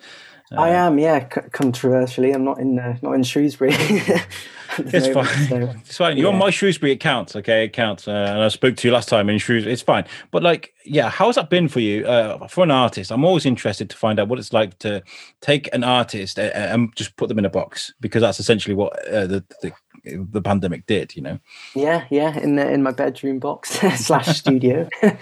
[0.52, 1.28] I uh, am, yeah.
[1.34, 3.72] C- controversially, I'm not in uh, not in Shrewsbury.
[4.78, 5.48] it's moment, fine.
[5.48, 6.18] So, it's fine.
[6.18, 6.34] You're yeah.
[6.34, 6.92] on my Shrewsbury.
[6.92, 7.36] It counts.
[7.36, 8.08] Okay, it counts.
[8.08, 9.74] Uh, and I spoke to you last time in Shrewsbury.
[9.74, 10.06] It's fine.
[10.32, 13.12] But like, yeah, how has that been for you uh, for an artist?
[13.12, 15.02] I'm always interested to find out what it's like to
[15.42, 18.94] take an artist and, and just put them in a box because that's essentially what
[19.08, 19.72] uh, the, the
[20.06, 21.16] the pandemic did.
[21.16, 21.40] You know.
[21.74, 22.38] Yeah, yeah.
[22.38, 24.88] In the, in my bedroom box slash studio.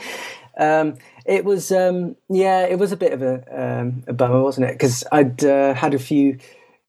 [0.61, 4.69] um, it was um, yeah, it was a bit of a, um, a bummer, wasn't
[4.69, 4.73] it?
[4.73, 6.37] Because I'd uh, had a few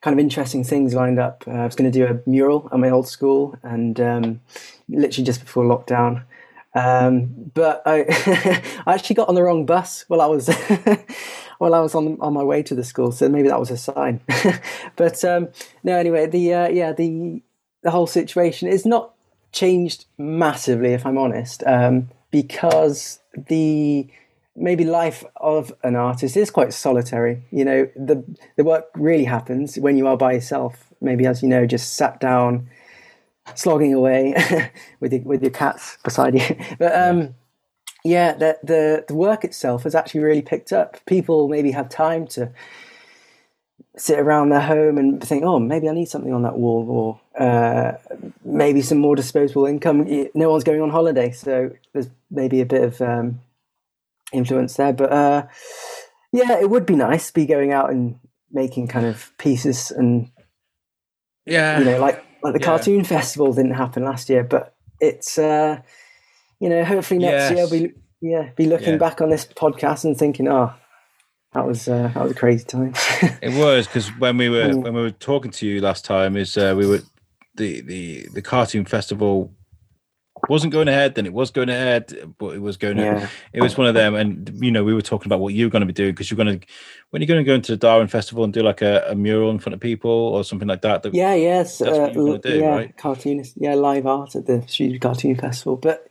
[0.03, 1.45] kind of interesting things lined up.
[1.47, 4.41] Uh, I was going to do a mural at my old school, and um,
[4.89, 6.25] literally just before lockdown.
[6.75, 8.05] Um, but I,
[8.87, 10.49] I actually got on the wrong bus while I was
[11.59, 13.79] while I was on on my way to the school, so maybe that was a
[13.79, 14.21] sign.
[14.97, 15.49] but um,
[15.83, 17.43] no, anyway, the uh, yeah the
[17.83, 19.15] the whole situation is not
[19.51, 21.63] changed massively, if I'm honest,
[22.31, 24.09] because the
[24.55, 27.43] maybe life of an artist is quite solitary.
[27.51, 28.25] You know, the
[28.57, 30.93] the work really happens when you are by yourself.
[31.01, 32.69] Maybe as you know, just sat down,
[33.55, 34.35] slogging away
[35.01, 36.57] with your, with your cats beside you.
[36.79, 37.35] But um,
[38.05, 41.05] yeah, the, the the work itself has actually really picked up.
[41.07, 42.53] People maybe have time to
[43.97, 46.87] sit around their home and think, oh, maybe I need something on that wall,
[47.37, 47.93] or uh,
[48.45, 50.07] maybe some more disposable income.
[50.35, 53.41] No one's going on holiday, so there's maybe a bit of um,
[54.33, 54.93] influence there.
[54.93, 55.47] But uh,
[56.33, 58.19] yeah, it would be nice to be going out and
[58.51, 60.31] making kind of pieces and
[61.47, 62.65] yeah, you know, like like the Yeah.
[62.67, 65.81] cartoon festival didn't happen last year, but it's uh,
[66.61, 68.99] you know, hopefully next year we'll be yeah be looking Yeah.
[68.99, 70.73] back on this podcast and thinking, oh,
[71.55, 72.95] that was uh, that was a crazy time.
[73.43, 76.57] It was because when we were when we were talking to you last time, is
[76.57, 77.01] uh, we were
[77.57, 79.53] the the the cartoon festival
[80.49, 81.15] wasn't going ahead.
[81.15, 82.99] Then it was going ahead, but it was going.
[82.99, 85.67] yeah, It was one of them, and you know we were talking about what you
[85.67, 86.67] were going to be doing because you're going to
[87.11, 89.51] when you're going to go into the Darwin Festival and do like a, a mural
[89.51, 91.03] in front of people or something like that.
[91.03, 92.97] that yeah, yes, uh, do, yeah, right?
[92.97, 96.09] cartoonist, yeah, live art at the Studio Cartoon Festival, but.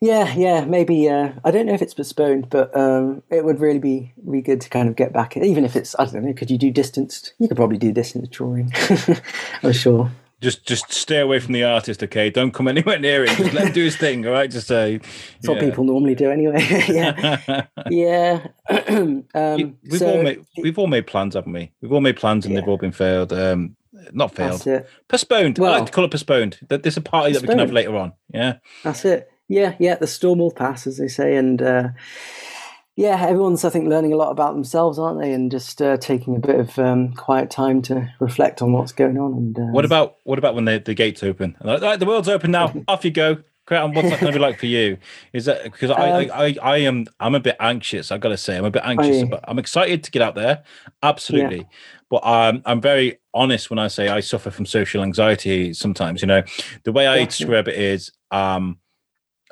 [0.00, 1.08] Yeah, yeah, maybe.
[1.10, 4.60] Uh, I don't know if it's postponed, but um, it would really be really good
[4.62, 5.36] to kind of get back.
[5.36, 7.34] Even if it's, I don't know, could you do distanced?
[7.38, 8.72] You could probably do distance drawing.
[9.62, 10.10] I'm sure.
[10.40, 12.30] just just stay away from the artist, okay?
[12.30, 13.36] Don't come anywhere near him.
[13.36, 14.50] Just let him do his thing, all right?
[14.50, 16.66] Just say That's what people normally do anyway.
[16.88, 18.46] yeah, yeah.
[19.34, 21.72] um, we've so all made we've all made plans, haven't we?
[21.82, 23.34] We've all made plans and they've all been failed.
[23.34, 23.76] Um,
[24.12, 24.88] not that's failed, it.
[25.08, 25.58] postponed.
[25.58, 26.58] I Well- like to call it postponed.
[26.68, 28.14] That there's a party that we can have later on.
[28.32, 29.29] Yeah, That's it.
[29.50, 29.96] Yeah, yeah.
[29.96, 31.88] The storm will pass, as they say, and uh,
[32.96, 35.32] yeah, everyone's I think learning a lot about themselves, aren't they?
[35.32, 39.18] And just uh, taking a bit of um, quiet time to reflect on what's going
[39.18, 39.32] on.
[39.32, 41.56] And uh, What about what about when the, the gates open?
[41.62, 42.72] Like, "Right, the world's open now.
[42.88, 43.38] Off you go.
[43.66, 43.84] Great.
[43.84, 44.98] And what's that going to be like for you?
[45.32, 48.12] Is that because I, Um, I, I I am I'm a bit anxious.
[48.12, 50.62] I've got to say I'm a bit anxious, but I'm excited to get out there.
[51.02, 51.66] Absolutely.
[52.08, 56.20] But um, I'm very honest when I say I suffer from social anxiety sometimes.
[56.22, 56.42] You know,
[56.84, 57.24] the way I Yeah.
[57.26, 58.78] describe it is um,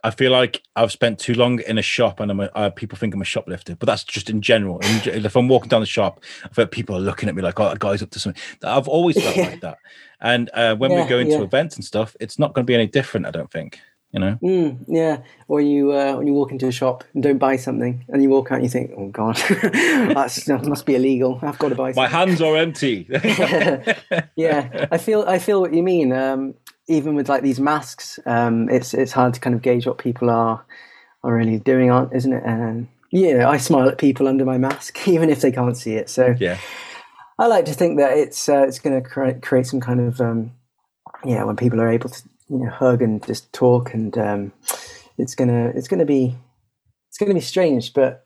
[0.04, 2.96] I feel like I've spent too long in a shop and I'm a, uh, people
[2.98, 4.78] think I'm a shoplifter, but that's just in general.
[4.80, 7.42] In, if I'm walking down the shop, I feel like people are looking at me
[7.42, 8.40] like, oh, that guy's up to something.
[8.62, 9.46] I've always felt Yeah.
[9.46, 9.78] like that.
[10.20, 11.42] And uh, when Yeah, we go into yeah.
[11.42, 13.80] events and stuff, it's not going to be any different, I don't think.
[14.11, 17.37] You know, Mm, yeah, or you uh, when you walk into a shop and don't
[17.37, 19.37] buy something, and you walk out and you think, "Oh God,
[20.16, 21.38] that's, that must be illegal.
[21.42, 23.06] I've got to buy." my hands are empty.
[24.37, 26.12] yeah, I feel I feel what you mean.
[26.12, 26.54] Um,
[26.88, 30.31] even with like these masks, um, it's it's hard to kind of gauge what people
[30.31, 30.64] are
[31.22, 32.42] are really doing, aren't isn't it?
[32.44, 36.11] And yeah, I smile at people under my mask, even if they can't see it.
[36.11, 36.59] So yeah.
[37.38, 40.20] I like to think that it's uh, it's going to create create some kind of
[40.20, 40.53] um,
[41.24, 44.53] yeah when people are able to you know hug and just talk and um,
[45.18, 46.35] it's gonna it's gonna be
[47.09, 48.24] it's gonna be strange, but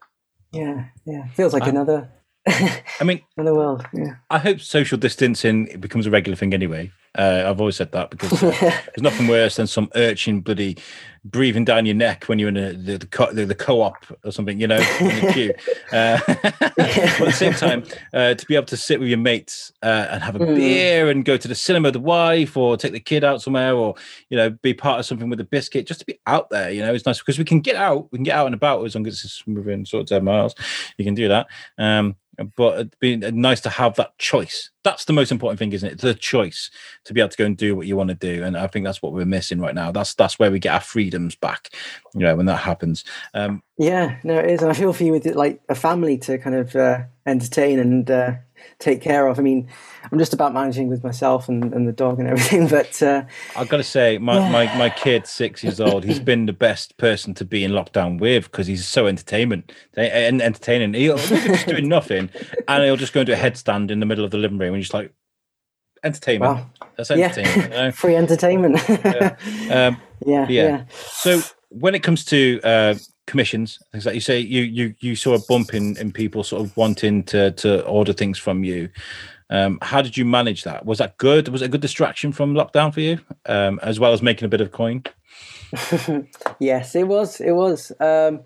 [0.53, 2.11] yeah yeah feels like I- another
[2.49, 3.87] I mean, another world.
[3.93, 6.91] Yeah I hope social distancing becomes a regular thing anyway.
[7.17, 10.79] Uh, I've always said that because uh, there's nothing worse than some urchin bloody
[11.25, 14.33] breathing down your neck when you're in a, the, the, co- the, the co-op or
[14.33, 15.55] something, you know, in the queue.
[15.93, 19.71] Uh, but at the same time, uh, to be able to sit with your mates
[19.83, 20.57] uh, and have a Mm.
[20.57, 23.75] beer and go to the cinema with the wife or take the kid out somewhere
[23.75, 23.95] or,
[24.31, 26.81] you know, be part of something with a biscuit, just to be out there, you
[26.81, 28.95] know, it's nice because we can get out, we can get out and about as
[28.95, 30.55] long as it's within sort of 10 miles.
[30.97, 31.47] You can do that.
[31.77, 32.17] Um,
[32.57, 34.71] but it'd be nice to have that choice.
[34.83, 35.99] That's the most important thing, isn't it?
[36.01, 36.71] The choice
[37.05, 38.85] to be able to go and do what you want to do, and I think
[38.85, 39.91] that's what we're missing right now.
[39.93, 41.71] That's that's where we get our freedoms back.
[42.15, 43.05] You know, when that happens.
[43.35, 46.39] Um, yeah no it is, and I feel for you with like a family to
[46.39, 48.35] kind of uh, entertain and uh,
[48.79, 49.39] take care of.
[49.39, 49.69] I mean,
[50.11, 53.25] I'm just about managing with myself and, and the dog and everything, but uh,
[53.57, 54.51] I've got to say, my, Yeah.
[54.51, 58.21] my my kid, six years old, he's been the best person to be in lockdown
[58.21, 60.95] with because he's so entertainment and entertaining.
[60.95, 62.31] He'll he'll just doing nothing,
[62.69, 64.83] and he'll just go into a headstand in the middle of the living room and
[64.83, 65.13] just like
[66.05, 66.57] entertainment.
[66.57, 67.35] wow, That's yeah.
[67.37, 67.93] You know?
[67.93, 68.89] free entertainment.
[68.91, 68.97] Um,
[69.71, 70.47] yeah, yeah.
[70.49, 70.85] yeah.
[70.91, 72.95] So when it comes to uh,
[73.27, 76.63] commissions, things like you say, you you you saw a bump in in people sort
[76.63, 78.89] of wanting to to order things from you.
[79.51, 80.87] Um, how did you manage that?
[80.87, 81.49] Was that good?
[81.49, 84.49] Was it a good distraction from lockdown for you, um, as well as making a
[84.49, 85.05] bit of coin?
[86.59, 87.41] yes, it was.
[87.41, 87.93] It was.
[88.01, 88.41] Um,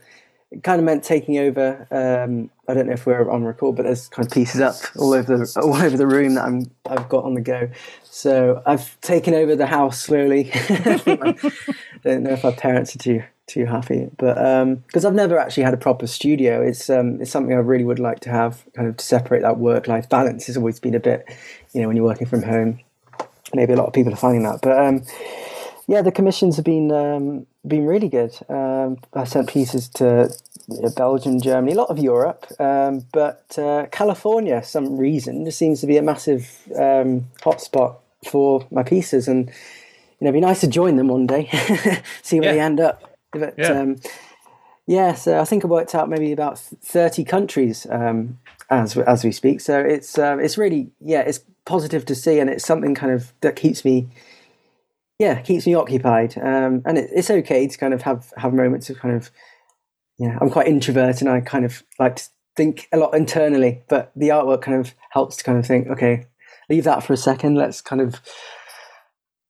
[0.50, 1.86] it kind of meant taking over.
[1.90, 5.12] Um, I don't know if we're on record, but there's kind of pieces up all
[5.12, 7.68] over the all over the room that I'm I've got on the go.
[8.04, 10.50] So I've taken over the house slowly.
[12.06, 14.34] don't know if our parents are too too happy, but
[14.86, 17.98] because I've never actually had a proper studio, it's um, it's something I really would
[17.98, 20.46] like to have, kind of to separate that work life balance.
[20.46, 21.26] Has always been a bit,
[21.72, 22.80] you know, when you're working from home.
[23.54, 25.02] Maybe a lot of people are finding that, but um,
[25.86, 28.36] yeah, the commissions have been um, been really good.
[28.48, 30.30] Um, I sent pieces to
[30.84, 35.80] uh, Belgium, Germany, a lot of Europe, um, but uh, California, some reason, just seems
[35.80, 37.96] to be a massive um, hotspot
[38.30, 41.48] for my pieces, and you know, it'd be nice to join them one day,
[42.22, 42.54] see where Yeah.
[42.54, 43.02] they end up.
[43.32, 43.80] But Yeah.
[43.80, 43.96] um,
[44.88, 48.38] Yeah, so I think I worked out maybe about thirty countries um,
[48.70, 49.60] as as we speak.
[49.60, 53.32] So it's uh, it's really yeah, it's positive to see, and it's something kind of
[53.40, 54.06] that keeps me
[55.18, 56.36] yeah keeps me occupied.
[56.38, 59.30] Um, and it, it's okay to kind of have have moments of kind of
[60.18, 62.24] yeah, I'm quite introvert, and I kind of like to
[62.56, 66.26] think a lot internally, but the artwork kind of helps to kind of think okay,
[66.68, 67.56] leave that for a second.
[67.56, 68.20] Let's kind of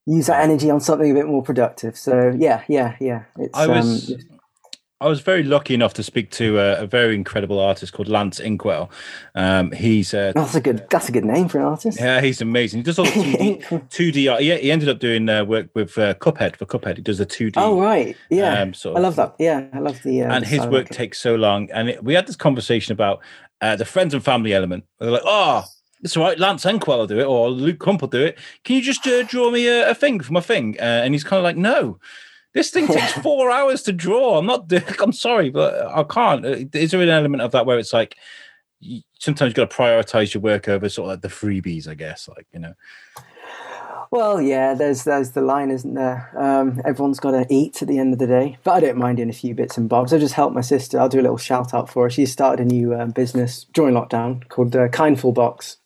[0.07, 1.97] use that energy on something a bit more productive.
[1.97, 3.25] So yeah, yeah, yeah.
[3.39, 4.13] It's, I was.
[4.13, 4.36] Um,
[4.99, 8.41] I was very lucky enough to speak to a, a very incredible artist called Lance
[8.41, 8.91] Inkwell.
[9.35, 12.01] Um, he's uh, that's a good that's a good name for an artist.
[12.01, 12.79] Yeah, he's amazing.
[12.79, 14.43] He does all the two D art.
[14.43, 16.97] Yeah, he ended up doing uh, work with uh, Cuphead for Cuphead.
[16.97, 17.61] He does the two D.
[17.61, 18.59] Oh right, yeah.
[18.63, 19.35] Um, sort of, I love that.
[19.39, 20.23] Yeah, I love the.
[20.23, 21.71] Uh, and his work takes so long.
[21.73, 23.21] And it, we had this conversation about
[23.61, 24.85] uh, the friends and family element.
[24.99, 25.65] They're like, oh,
[26.03, 26.39] it's all right.
[26.39, 28.39] Lance Inkwell will do it, or Luke Crump will do it.
[28.65, 30.77] Can you just uh, draw me a, a thing for my thing?
[30.79, 31.99] Uh, and he's kind of like, no.
[32.57, 34.39] This thing takes four hours to draw.
[34.39, 34.73] I'm not.
[34.99, 36.47] I'm sorry, but I can't.
[36.47, 38.17] Uh, is there an element of that where it's like
[39.19, 41.87] sometimes you've got to prioritize your work over sort of like the freebies?
[41.87, 42.73] I guess, like you know.
[44.11, 46.33] Well, yeah, there's there's the line, isn't there?
[46.35, 49.19] Um, everyone's got to eat at the end of the day, but I don't mind
[49.19, 50.15] doing a few bits and bobs.
[50.15, 50.99] I just help my sister.
[50.99, 52.11] I'll do a little shout out for her.
[52.11, 55.77] She's started a new uh, business during lockdown called uh, Kindful Box,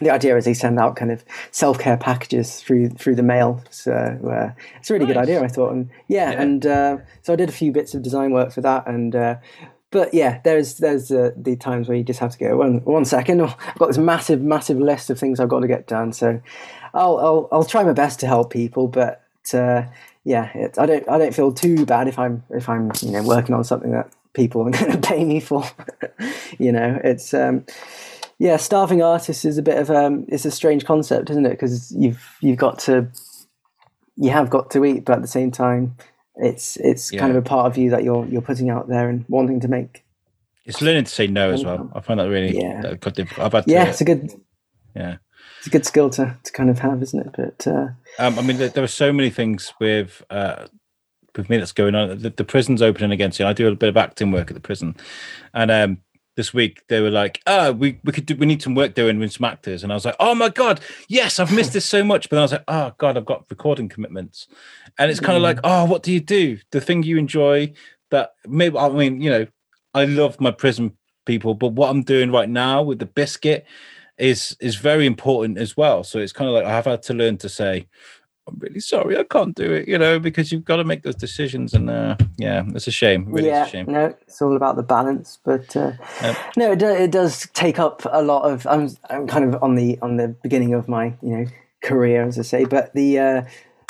[0.00, 3.62] the idea is they send out kind of self care packages through through the mail.
[3.70, 5.14] So uh, it's a really nice.
[5.14, 5.72] good idea, I thought.
[5.72, 6.42] And yeah, yeah.
[6.42, 8.86] and uh, so I did a few bits of design work for that.
[8.88, 9.36] And uh,
[9.90, 13.04] but yeah, there's there's uh, the times where you just have to go one one
[13.04, 13.40] second.
[13.42, 16.12] I've got this massive massive list of things I've got to get done.
[16.12, 16.40] So
[16.92, 19.84] I'll I'll, I'll try my best to help people, but uh,
[20.24, 23.22] yeah, it, I don't I don't feel too bad if I'm if I'm you know
[23.22, 25.64] working on something that people are going to pay me for.
[26.58, 27.32] you know, it's.
[27.32, 27.64] Um,
[28.38, 31.50] yeah, starving artist is a bit of um, it's a strange concept, isn't it?
[31.50, 33.08] Because you've you've got to
[34.16, 35.96] you have got to eat, but at the same time,
[36.36, 37.20] it's it's yeah.
[37.20, 39.68] kind of a part of you that you're you're putting out there and wanting to
[39.68, 40.04] make.
[40.64, 41.90] It's learning to say no as well.
[41.94, 42.94] I find that really yeah.
[43.38, 44.32] I've had to, yeah, it's a good
[44.96, 45.16] yeah,
[45.58, 47.34] it's a good skill to to kind of have, isn't it?
[47.36, 50.22] But uh, um, I mean, there, there, are so many things with.
[50.30, 50.66] Uh,
[51.36, 52.16] with me that's going on.
[52.20, 53.48] The, the prison's opening again soon.
[53.48, 54.94] I do a bit of acting work at the prison,
[55.52, 55.98] and um,
[56.36, 59.18] this week they were like, "Oh, we we could do, we need some work doing
[59.18, 62.02] with some actors," and I was like, "Oh my god, yes, I've missed this so
[62.02, 64.48] much." But I was like, "Oh god, I've got recording commitments,"
[64.98, 65.44] and it's kind of mm.
[65.44, 65.62] like, mm.
[65.64, 66.58] "Oh, what do you do?
[66.70, 67.72] The thing you enjoy
[68.10, 69.46] that maybe I mean, you know,
[69.94, 73.66] I love my prison people, but what I'm doing right now with the biscuit
[74.18, 76.04] is is very important as well.
[76.04, 77.86] So it's kind of like I have had to learn to say,
[78.46, 81.14] I'm really sorry, I can't do it, you know, because you've got to make those
[81.14, 81.72] decisions.
[81.72, 83.26] And uh, yeah, it's a shame.
[83.30, 83.86] Really, yeah, a shame.
[83.86, 85.38] No, it's all about the balance.
[85.42, 86.36] But uh, yep.
[86.56, 88.66] no, it, it does take up a lot of.
[88.66, 91.46] I'm, I'm kind of on the on the beginning of my you know
[91.82, 93.42] career, as I say, but the uh,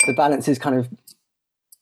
[0.05, 0.87] the balance is kind of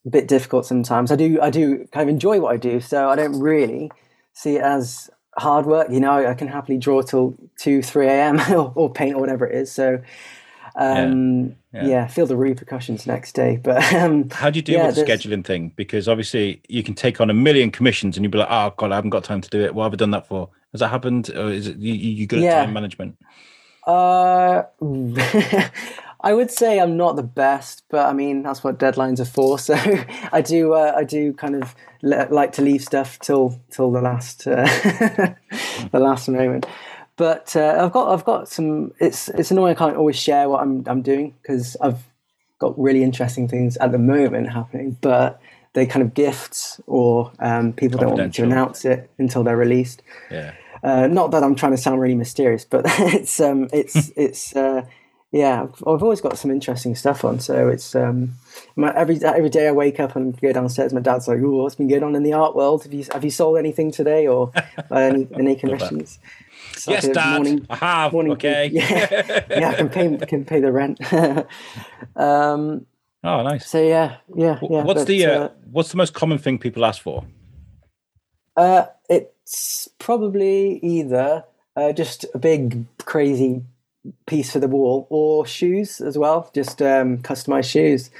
[0.06, 1.12] a bit difficult sometimes.
[1.12, 3.92] I do I do kind of enjoy what I do, so I don't really
[4.32, 5.90] see it as hard work.
[5.90, 8.40] You know, I can happily draw till two, three a.m.
[8.50, 9.70] or, or paint or whatever it is.
[9.70, 10.02] So
[10.76, 11.82] um, yeah.
[11.82, 11.88] Yeah.
[11.88, 12.06] yeah.
[12.06, 13.58] feel the repercussions next day.
[13.62, 15.72] But um, how do you deal yeah, with the scheduling thing?
[15.76, 18.92] Because obviously you can take on a million commissions and you'd be like, oh god,
[18.92, 19.74] I haven't got time to do it.
[19.74, 20.50] What have I done that for?
[20.72, 23.16] Has that happened, or is it you, you good at time management?
[23.86, 24.64] Uh,
[26.20, 29.58] I would say I'm not the best, but I mean that's what deadlines are for.
[29.64, 29.74] So
[30.32, 34.46] I do uh, I do kind of like to leave stuff till till the last
[34.46, 34.64] uh,
[35.92, 36.66] the last moment.
[37.16, 38.92] But uh, I've got I've got some.
[38.98, 42.02] It's it's annoying I can't always share what I'm I'm doing because I've
[42.58, 45.40] got really interesting things at the moment happening, but
[45.74, 49.56] they kind of gifts or um, people don't want me to announce it until they're
[49.56, 50.02] released.
[50.30, 50.54] Yeah.
[50.82, 54.82] Uh, not that I'm trying to sound really mysterious, but it's um, it's it's uh,
[55.32, 55.62] yeah.
[55.62, 58.34] I've, I've, always got some interesting stuff on, so it's um,
[58.76, 60.92] my, every every day I wake up and go downstairs.
[60.92, 62.82] My dad's like, "Oh, what's been going on in the art world?
[62.84, 64.52] Have you have you sold anything today or
[64.90, 66.18] any, any commissions?"
[66.86, 67.42] Yes, Dad.
[67.42, 68.12] Morning, I have.
[68.12, 68.70] Morning, okay.
[68.72, 71.00] Yeah, yeah, I can pay can pay the rent.
[72.16, 72.86] um,
[73.22, 73.68] oh, nice.
[73.68, 74.82] So yeah, yeah, yeah.
[74.82, 77.24] What's but, the uh, uh, what's the most common thing people ask for?
[78.56, 81.44] Uh, it's probably either
[81.76, 83.62] uh, just a big crazy
[84.26, 88.10] piece for the wall or shoes as well, just um, customized shoes.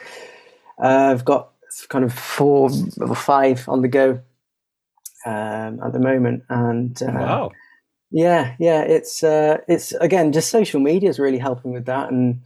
[0.83, 1.51] Uh, I've got
[1.89, 4.21] kind of four or five on the go
[5.27, 7.53] um, at the moment, and uh, wow.
[8.11, 12.41] Yeah, yeah, it's uh, it's again just social media is really helping with that, and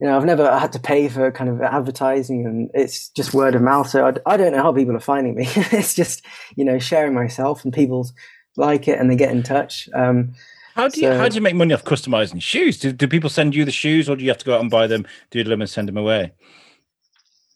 [0.00, 3.54] you know I've never had to pay for kind of advertising, and it's just word
[3.54, 3.88] of mouth.
[3.88, 5.44] So I, I don't know how people are finding me.
[5.56, 6.24] it's just
[6.56, 8.08] you know sharing myself, and people
[8.56, 9.88] like it, and they get in touch.
[9.94, 10.34] Um,
[10.74, 12.78] how do you so, how do you make money off customizing shoes?
[12.78, 14.70] Do, do people send you the shoes, or do you have to go out and
[14.70, 16.32] buy them, do them, and send them away?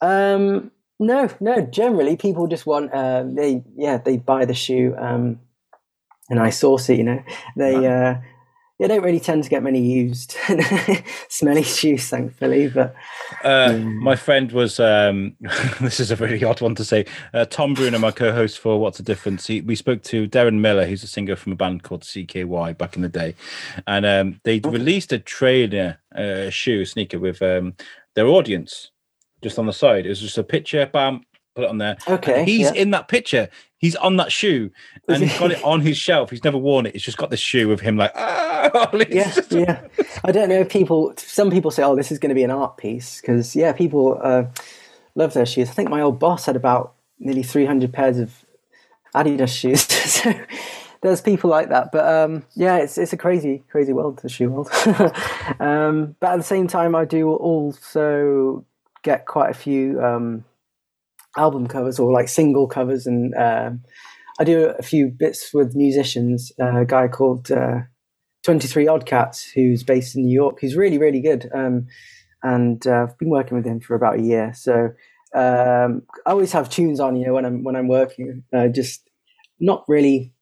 [0.01, 1.61] Um, No, no.
[1.67, 5.39] Generally, people just want uh, they yeah they buy the shoe um,
[6.33, 6.99] and I source it.
[6.99, 7.23] You know,
[7.57, 8.15] they uh,
[8.81, 10.37] they don't really tend to get many used
[11.29, 12.69] smelly shoes, thankfully.
[12.69, 12.95] But
[13.45, 15.37] uh, um, my friend was um,
[15.81, 17.05] this is a really odd one to say.
[17.35, 20.87] Uh, Tom Bruno, my co-host for What's the Difference, he, we spoke to Deron Miller,
[20.87, 23.35] who's a singer from a band called CKY back in the day,
[23.87, 27.75] and um, they released a trainer uh, shoe sneaker with um,
[28.15, 28.91] their audience
[29.43, 30.07] just on the side.
[30.07, 31.23] It was just a picture, bam,
[31.55, 31.97] put it on there.
[32.09, 32.41] Okay.
[32.41, 32.83] And he's yeah.
[32.83, 33.49] in that picture.
[33.79, 34.71] He's on that shoe
[35.09, 36.31] and he's got it on his shelf.
[36.31, 36.95] He's never worn it.
[36.95, 39.81] It's just got this shoe of him like, ah, yeah, yeah.
[40.25, 42.51] I don't know if people, some people say, oh, this is going to be an
[42.53, 44.45] art piece because, yeah, people uh,
[45.17, 45.69] love their shoes.
[45.69, 48.45] I think my old boss had about nearly 300 pairs of
[49.17, 49.83] Adidas shoes.
[50.13, 50.33] so
[51.01, 51.91] there's people like that.
[51.91, 54.71] But um, yeah, it's, it's a crazy, crazy world, the shoe world.
[55.61, 58.65] um, but at the same time, I do also
[59.03, 60.45] get quite a few um,
[61.37, 63.83] album covers or like single covers, and um,
[64.39, 66.53] I do a few bits with musicians.
[66.61, 67.81] Uh, a guy called uh,
[68.43, 70.59] Twenty Three Odd Cats, who's based in New York.
[70.61, 71.87] He's really really good, um,
[72.43, 74.53] and uh, I've been working with him for about a year.
[74.55, 74.91] So
[75.35, 78.45] um, I always have tunes on, you know, when I'm when I'm working.
[78.53, 79.09] Uh, just
[79.61, 80.33] not really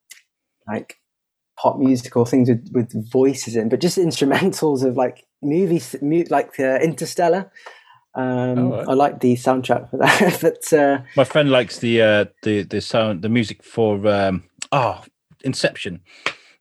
[0.67, 0.97] like
[1.57, 6.59] pop music or things with, with voices in, but just instrumentals of like movies, like
[6.59, 7.51] uh, Interstellar.
[8.13, 8.23] Um,
[8.59, 8.87] oh, right.
[8.89, 10.39] I like the soundtrack for that.
[10.41, 15.03] but uh, my friend likes the uh, the the sound, the music for um, oh
[15.43, 16.01] Inception.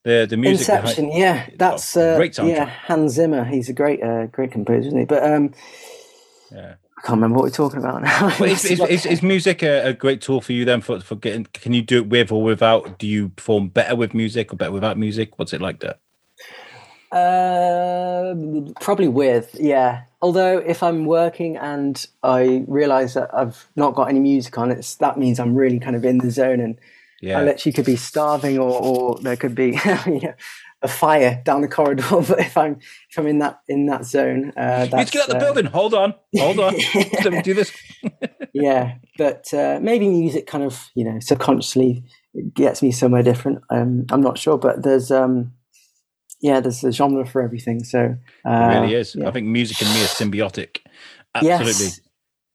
[0.05, 0.61] The the music.
[0.61, 2.49] Inception, behind, yeah, that's uh, great soundtrack.
[2.49, 3.45] Yeah, Hans Zimmer.
[3.45, 5.05] He's a great uh, great composer, isn't he?
[5.05, 5.53] But um,
[6.51, 6.75] yeah.
[6.99, 8.29] I can't remember what we're talking about now.
[8.45, 11.45] is, is, is, is, music a, a, great tool for you then for, for getting?
[11.55, 12.99] Can you do it with or without?
[12.99, 15.39] Do you perform better with music or better without music?
[15.39, 16.01] What's it like that?
[17.12, 18.35] Uh,
[18.81, 20.03] probably with, yeah.
[20.23, 24.94] Although if I'm working and I realise that I've not got any music on, it's
[24.96, 26.79] that means I'm really kind of in the zone, and
[27.20, 27.38] yeah.
[27.38, 30.35] I literally could be starving, or, or there could be you know,
[30.83, 32.05] a fire down the corridor.
[32.11, 32.79] But if I'm
[33.11, 35.66] if I'm in that in that zone, uh, that's, get out the uh, building.
[35.66, 36.75] Hold on, hold on.
[37.25, 37.73] Let me do this.
[38.53, 42.05] yeah, but uh, maybe music kind of you know subconsciously
[42.55, 43.62] gets me somewhere different.
[43.70, 45.53] Um, I'm not sure, but there's um,
[46.40, 47.85] yeah, there's a genre for everything.
[47.85, 49.14] So uh, it really is.
[49.14, 49.29] Yeah.
[49.29, 50.79] I think music and me are symbiotic.
[51.35, 51.87] Absolutely.
[51.87, 52.00] Yes.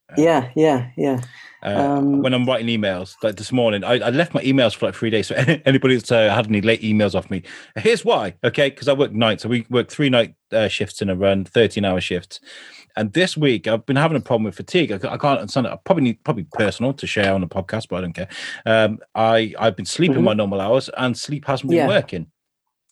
[0.10, 1.22] Um, yeah, yeah, yeah.
[1.64, 4.86] Uh, um, when I'm writing emails, like this morning, I, I, left my emails for
[4.86, 5.28] like three days.
[5.28, 7.42] So anybody that's uh, had any late emails off me,
[7.76, 8.36] here's why.
[8.44, 11.44] Okay, because I work nights, so we work three night uh, shifts in a run,
[11.44, 12.40] thirteen hour shifts.
[12.98, 14.92] And this week, I've been having a problem with fatigue.
[14.92, 15.74] I, I can't understand it.
[15.74, 18.30] I probably need probably personal to share on the podcast, but I don't care.
[18.66, 20.26] Um, I I've been sleeping mm-hmm.
[20.26, 21.88] my normal hours, and sleep hasn't been yeah.
[21.88, 22.28] working.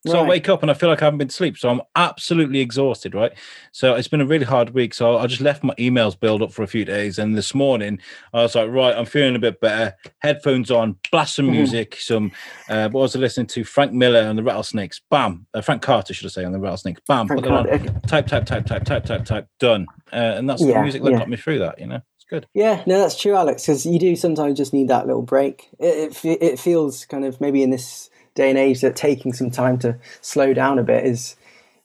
[0.06, 0.26] So right.
[0.26, 1.58] I wake up and I feel like I haven't been to sleep.
[1.58, 3.32] So I'm absolutely exhausted, right?
[3.72, 4.94] So it's been a really hard week.
[4.94, 7.18] So I just left my emails build up for a few days.
[7.18, 8.00] And this morning
[8.34, 9.96] I was like, right, I'm feeling a bit better.
[10.20, 11.56] Headphones on, blast some mm-hmm.
[11.56, 12.32] music, some
[12.68, 13.64] uh, what was I listening to?
[13.64, 15.02] Frank Miller and the Rattlesnakes.
[15.10, 15.46] Bam.
[15.54, 17.02] Uh, Frank Carter, should I say, on the Rattlesnakes.
[17.08, 17.28] Bam.
[17.28, 18.02] Frank put it on.
[18.02, 19.88] Type, type, type, type, type, type, type, done.
[20.12, 21.20] Uh, and that's yeah, the music that yeah.
[21.20, 22.02] got me through that, you know?
[22.18, 22.46] It's good.
[22.54, 25.70] Yeah, no, that's true, Alex, because you do sometimes just need that little break.
[25.80, 29.52] It, it, it feels kind of maybe in this day and age that taking some
[29.52, 31.36] time to slow down a bit is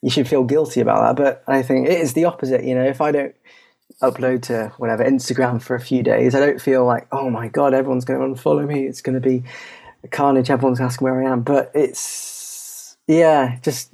[0.02, 1.22] you should feel guilty about that.
[1.22, 2.64] But I think it is the opposite.
[2.64, 3.34] You know, if I don't
[4.02, 7.74] upload to whatever Instagram for a few days, I don't feel like oh my god,
[7.74, 8.86] everyone's going to unfollow me.
[8.86, 9.44] It's going to be
[10.10, 10.50] carnage.
[10.50, 11.42] Everyone's asking where I am.
[11.42, 13.90] But it's yeah, just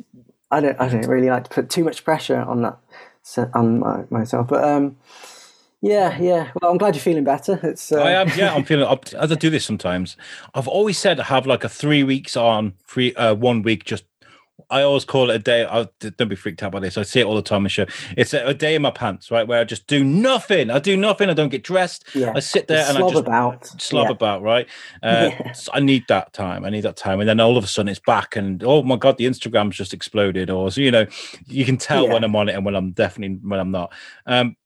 [0.50, 2.78] I don't I don't really like to put too much pressure on that
[3.54, 4.48] on my, myself.
[4.48, 4.96] But um,
[5.84, 6.50] yeah, yeah.
[6.60, 7.60] Well, I'm glad you're feeling better.
[7.62, 7.92] It's.
[7.92, 8.00] Uh...
[8.00, 8.30] I am.
[8.36, 8.86] Yeah, I'm feeling.
[8.86, 10.16] Up as I do this sometimes,
[10.54, 14.04] I've always said I have like a three weeks on, three uh, one week just.
[14.70, 15.64] I always call it a day.
[15.64, 16.96] I, don't be freaked out by this.
[16.96, 17.86] I see it all the time in show.
[18.16, 20.70] It's a, a, day in my pants, right, where I just do nothing.
[20.70, 21.28] I do nothing.
[21.28, 22.04] I don't get dressed.
[22.14, 22.32] Yeah.
[22.34, 23.66] I sit there and I just about.
[23.80, 24.12] slob yeah.
[24.12, 24.66] about, right?
[25.02, 25.52] Uh, yeah.
[25.52, 26.64] so I need that time.
[26.64, 28.96] I need that time, and then all of a sudden it's back, and oh my
[28.96, 31.06] god, the Instagram's just exploded, or so you know,
[31.46, 32.14] you can tell yeah.
[32.14, 33.92] when I'm on it and when I'm definitely when I'm not.
[34.24, 34.56] Um,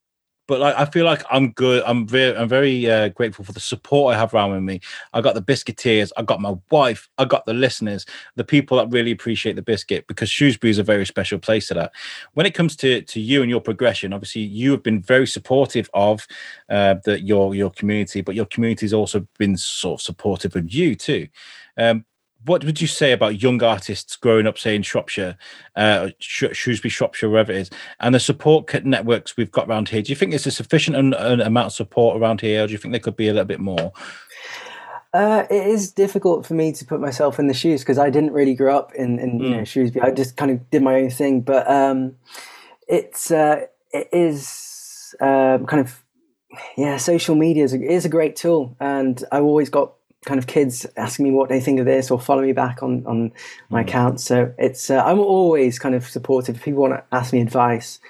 [0.49, 1.85] but like I feel like I'm good.
[1.87, 4.81] I'm very I'm very uh, grateful for the support I have around me.
[5.13, 8.91] I got the biscuiteers, I got my wife, I got the listeners, the people that
[8.91, 11.93] really appreciate the biscuit because Shrewsbury is a very special place to that.
[12.33, 15.89] When it comes to to you and your progression, obviously you have been very supportive
[15.93, 16.27] of
[16.71, 20.73] uh, the your your community, but your community has also been sort of supportive of
[20.73, 21.29] you too.
[21.77, 22.07] Um,
[22.45, 25.37] what would you say about young artists growing up, say in Shropshire,
[25.77, 27.71] uh, Sh- Shrewsbury, Shropshire, wherever it is,
[28.01, 30.03] and the support networks we've got around here?
[30.03, 32.93] Do you think there's a sufficient amount of support around here, or do you think
[32.93, 33.93] there could be a little bit more?
[35.15, 38.33] Uh, it is difficult for me to put myself in the shoes because I didn't
[38.33, 39.43] really grow up in, in mm.
[39.43, 39.65] you know, hmm.
[39.65, 40.07] Shrewsbury.
[40.07, 42.17] I just kind of did my own thing, but um,
[42.87, 46.05] it's uh, it is um, kind of
[46.77, 49.95] yeah, social media is a, is a great tool, and I've always got
[50.25, 53.05] kind of kids asking me what they think of this or follow me back on
[53.07, 53.33] on
[53.71, 53.89] my Mm.
[53.89, 54.21] account.
[54.21, 56.57] So it's uh, I'm always kind of supportive.
[56.57, 58.01] If people want to ask me advice,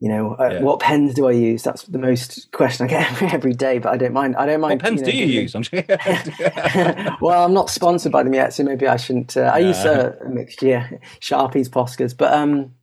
[0.00, 0.60] you know, uh, Yeah.
[0.62, 1.62] what pens do I use?
[1.62, 3.78] That's the most question I get every day.
[3.78, 4.36] But I don't mind.
[4.36, 4.80] I don't mind.
[4.82, 5.54] What pens know, do you use?
[5.54, 9.36] I'm just- well, I'm not sponsored by them yet, so maybe I shouldn't.
[9.36, 10.88] Uh, I use uh, a mixture, yeah,
[11.20, 12.74] Sharpies, Poscas, but um,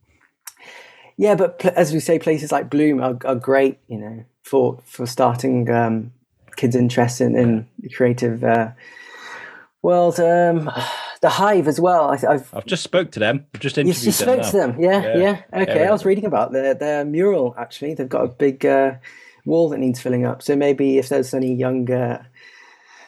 [1.16, 4.78] yeah, but pl- as we say, places like Bloom are, are great, you know, for
[4.84, 6.12] for starting um,
[6.56, 8.70] kids' interest in, in the creative uh,
[9.82, 10.18] world.
[10.20, 10.70] Um,
[11.20, 12.10] the Hive as well.
[12.10, 13.46] I, I've I've just spoke to them.
[13.54, 14.12] I've just interviewed you them.
[14.12, 14.50] spoke now.
[14.50, 15.16] to them, yeah, Yeah.
[15.52, 15.62] yeah.
[15.62, 15.88] Okay, Yeah.
[15.88, 17.54] I was reading about their their mural.
[17.58, 18.94] Actually, they've got a big uh,
[19.44, 20.42] wall that needs filling up.
[20.42, 22.22] So maybe if there's any young uh,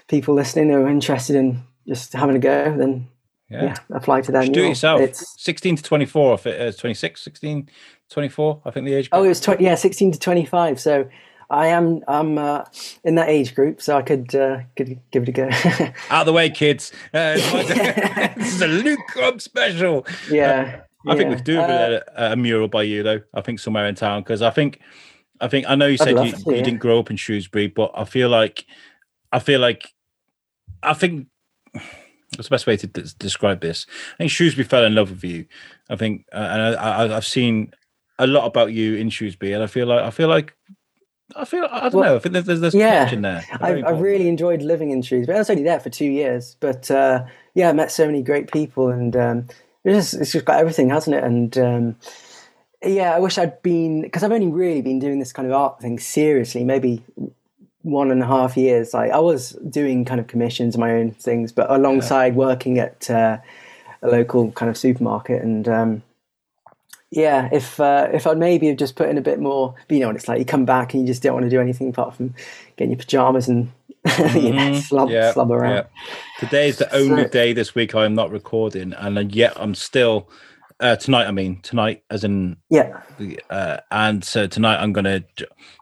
[0.08, 3.08] people listening who are interested in just having a go, then
[3.50, 3.64] Yeah.
[3.64, 5.00] yeah, apply to Just do it yourself.
[5.00, 7.68] It's 16 to 24, if it is 26, 16,
[8.10, 9.08] 24, I think the age.
[9.12, 10.78] oh, it was tw- yeah, sixteen to twenty five.
[10.80, 11.08] So
[11.50, 12.64] I am I'm uh,
[13.04, 15.48] in that age group, so I could uh, could give it a go.
[16.10, 16.92] Out of the way, kids.
[17.12, 17.34] Uh,
[18.36, 19.00] this is a Luke
[19.40, 20.06] special.
[20.30, 21.36] yeah, I think we yeah.
[21.36, 23.20] could do a, Uh, of a mural by you, though.
[23.34, 24.80] I think somewhere in town because I think,
[25.40, 26.62] I think I know you said you, to, you yeah.
[26.62, 28.64] didn't grow up in Shrewsbury, but I feel like,
[29.32, 29.92] I feel like,
[30.82, 31.26] I think
[32.36, 33.86] what's the best way to d- describe this?
[34.14, 35.46] I think Shrewsbury fell in love with you.
[35.90, 37.72] I think, uh, and I, I, I've seen
[38.18, 40.54] a lot about you in Shrewsbury, and I feel like I feel like.
[41.36, 42.16] I feel I don't Well, know.
[42.16, 43.44] I think there's there's, yeah, connection there.
[43.60, 45.36] I, I really enjoyed living in Shrewsbury.
[45.36, 48.52] I was only there for two years, but uh, yeah, I met so many great
[48.52, 49.48] people, and um,
[49.84, 51.24] it's, just, it's just got everything, hasn't it?
[51.24, 51.96] And um,
[52.84, 55.80] yeah, I wish I'd been because I've only really been doing this kind of art
[55.80, 57.02] thing seriously, maybe
[57.82, 58.92] one and a half years.
[58.92, 63.38] Like I was doing kind of commissions, my own things, but alongside working at uh,
[64.02, 65.68] a local kind of supermarket and.
[65.68, 66.02] Um,
[67.14, 70.00] yeah, if uh, if I'd maybe have just put in a bit more, but you
[70.00, 70.38] know what it's like.
[70.38, 72.34] You come back and you just don't want to do anything apart from
[72.76, 73.70] getting your pajamas and
[74.04, 75.12] you know, slub, Mm-hmm.
[75.50, 75.70] yeah, around.
[75.76, 75.82] yeah.
[76.38, 79.74] Today is the only So- day this week I am not recording, and yet I'm
[79.74, 80.28] still
[80.80, 81.26] uh, tonight.
[81.26, 83.00] I mean tonight, as in, Yeah,
[83.48, 85.22] uh, and so tonight I'm gonna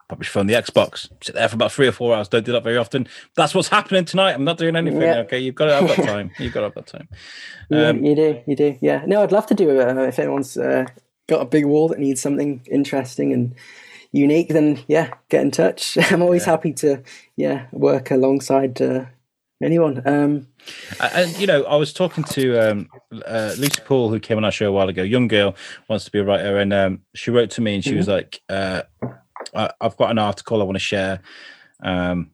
[0.09, 2.29] probably phone the Xbox, sit there for about three or four hours.
[2.29, 3.09] Don't do that very often.
[3.35, 4.33] That's what's happening tonight.
[4.35, 5.01] I'm not doing anything.
[5.01, 5.19] Yeah.
[5.21, 6.31] Okay, you've got to have that time.
[6.39, 7.09] You've got to have that time.
[7.71, 8.77] yeah, Um, you do, you do.
[8.83, 10.85] Yeah, no, I'd love to do it uh, if anyone's uh,
[11.29, 13.55] got a big wall that needs something interesting and
[14.13, 14.49] unique.
[14.49, 15.97] Then yeah, get in touch.
[16.11, 17.03] I'm always happy to
[17.37, 19.07] yeah work alongside uh,
[19.63, 20.03] anyone.
[20.07, 20.49] Um,
[21.01, 22.89] And you know, I was talking to um,
[23.27, 25.03] uh, Lucy Paul, who came on our show a while ago.
[25.03, 25.57] Young girl
[25.89, 28.41] wants to be a writer, and um, she wrote to me, and she was like,
[28.49, 28.83] uh,
[29.55, 31.21] I, "I've got an article I want to share.
[31.83, 32.31] Um,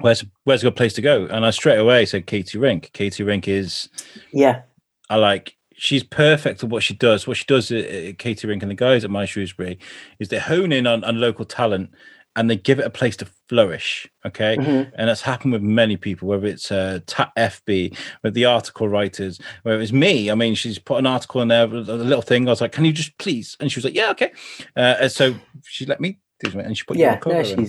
[0.00, 2.90] where's where's a good place to go?" And I straight away said Katie Rink.
[2.92, 3.88] Katie Rink is
[4.32, 4.62] yeah,
[5.08, 5.56] I like.
[5.80, 7.26] She's perfect at what she does.
[7.26, 9.78] What she does, at, at Katie Rink and the guys at My Shrewsbury,
[10.18, 11.90] is they hone in on, on local talent
[12.36, 14.06] and they give it a place to flourish.
[14.26, 14.92] Okay, Mhm.
[14.94, 19.40] and that's happened with many people, whether it's uh, Tap FB, with the article writers,
[19.62, 20.30] whether it's me.
[20.30, 22.46] I mean, she's put an article in there, a little thing.
[22.46, 24.32] I was like, "Can you just please?" And she was like, "Yeah, okay."
[24.76, 27.18] Uh, so she let me do something, and she put your yeah.
[27.32, 27.68] No, in.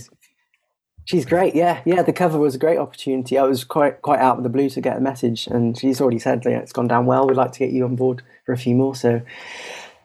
[1.06, 1.56] She's great.
[1.56, 2.02] Yeah, yeah.
[2.02, 3.38] The cover was a great opportunity.
[3.38, 6.20] I was quite quite out of the blue to get a message, and she's already
[6.20, 7.28] said, yeah, it's gone down well.
[7.28, 8.96] We'd like to get you on board for a few more.
[8.96, 9.22] So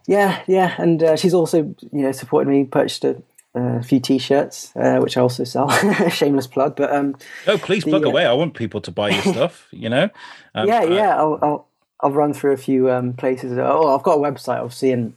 [0.06, 0.74] yeah, yeah.
[0.78, 3.22] And uh, she's also you know supported me, purchased a.
[3.58, 5.70] A few T-shirts, uh, which I also sell.
[6.10, 7.16] Shameless plug, but um,
[7.46, 8.26] Oh, please plug uh, away!
[8.26, 9.66] I want people to buy your stuff.
[9.70, 10.10] You know.
[10.54, 11.16] Um, yeah, yeah.
[11.16, 11.68] I'll, I'll
[12.00, 13.56] I'll run through a few um, places.
[13.58, 15.14] Oh, I've got a website, obviously, and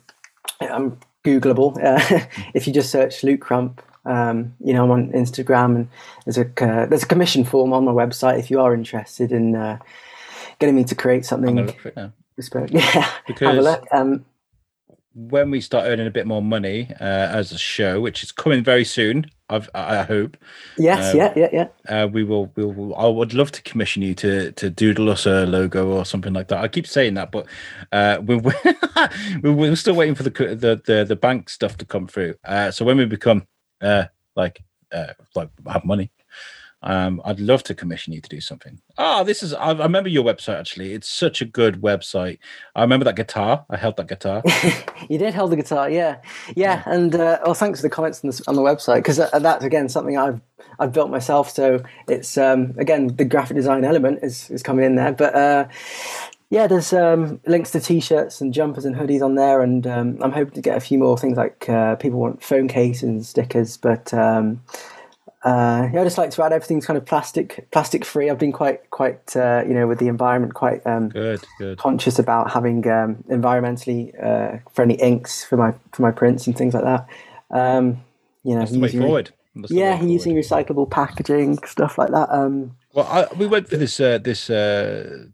[0.62, 1.78] I'm Googleable.
[1.84, 5.88] Uh, if you just search Luke Crump, um, you know, I'm on Instagram, and
[6.26, 9.56] there's a uh, there's a commission form on my website if you are interested in
[9.56, 9.78] uh,
[10.60, 12.12] getting me to create something look for it now.
[12.36, 12.70] bespoke.
[12.74, 13.84] Yeah, have a Because- look.
[13.92, 14.26] Um,
[15.16, 17.04] when we start earning a bit more money uh,
[17.40, 20.38] as a show, which is coming very soon, I've, I hope,
[20.78, 22.04] yes, Um, yeah, yeah, yeah.
[22.04, 22.52] uh, we will.
[22.56, 22.96] We will.
[22.96, 26.48] I would love to commission you to to doodle us a logo or something like
[26.50, 26.64] that.
[26.64, 27.48] I keep saying that, but
[27.92, 28.36] uh, we,
[29.44, 32.36] we we're still waiting for the the the, the bank stuff to come through.
[32.46, 33.48] Uh, so when we become
[33.82, 34.06] uh,
[34.36, 36.12] like uh, like have money.
[36.82, 38.80] Um, I'd love to commission you to do something.
[38.98, 40.94] Oh, this is, I, I remember your website actually.
[40.94, 42.40] It's such a good website.
[42.74, 43.66] I remember that guitar.
[43.70, 44.42] I held that guitar.
[45.10, 46.22] you did hold the guitar, yeah,
[46.56, 46.84] yeah.
[46.86, 49.90] And uh, well, thanks for the comments on the, on the website because that's again
[49.90, 50.40] something I've
[50.80, 51.50] I've built myself.
[51.50, 55.36] So it's um, again the graphic design element is is coming in there, but.
[55.36, 55.68] Uh,
[56.50, 60.32] yeah, there's um, links to t-shirts and jumpers and hoodies on there, and um, I'm
[60.32, 63.78] hoping to get a few more things like uh, people want phone cases and stickers.
[63.78, 64.62] But um,
[65.44, 68.30] uh, yeah, I just like to add everything's kind of plastic plastic free.
[68.30, 71.78] I've been quite quite uh, you know with the environment quite um, Good, good.
[71.78, 76.74] conscious about having um, environmentally uh, friendly inks for my for my prints and things
[76.74, 77.08] like that.
[77.52, 78.04] Um,
[78.44, 79.32] you know, That's the way using- forward.
[79.70, 82.30] yeah, using recyclable packaging, stuff like that.
[82.32, 85.26] Um, well, I, we went for this uh, this uh,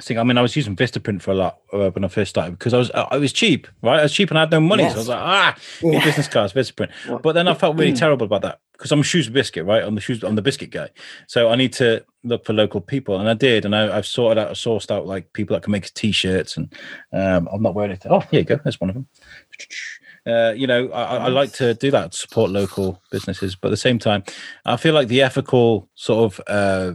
[0.00, 0.18] thing.
[0.18, 2.74] I mean, I was using Vistaprint for a lot uh, when I first started because
[2.74, 4.00] I was uh, I was cheap, right?
[4.00, 4.92] I was cheap and I had no money, yes.
[4.92, 6.04] so I was like, ah, yeah.
[6.04, 6.90] business cards, Vistaprint.
[7.22, 9.82] But then I felt really terrible about that because I'm a shoes biscuit, right?
[9.82, 10.90] I'm the shoes, I'm the biscuit guy.
[11.26, 14.38] So I need to look for local people, and I did, and I, have sorted
[14.38, 16.72] out, sourced out like people that can make t-shirts, and
[17.12, 18.06] um, I'm not wearing it.
[18.08, 18.56] Oh, here you go.
[18.62, 19.08] There's one of them.
[20.26, 23.76] Uh, you know, I, I, like to do that, support local businesses, but at the
[23.76, 24.24] same time,
[24.64, 26.94] I feel like the ethical sort of uh,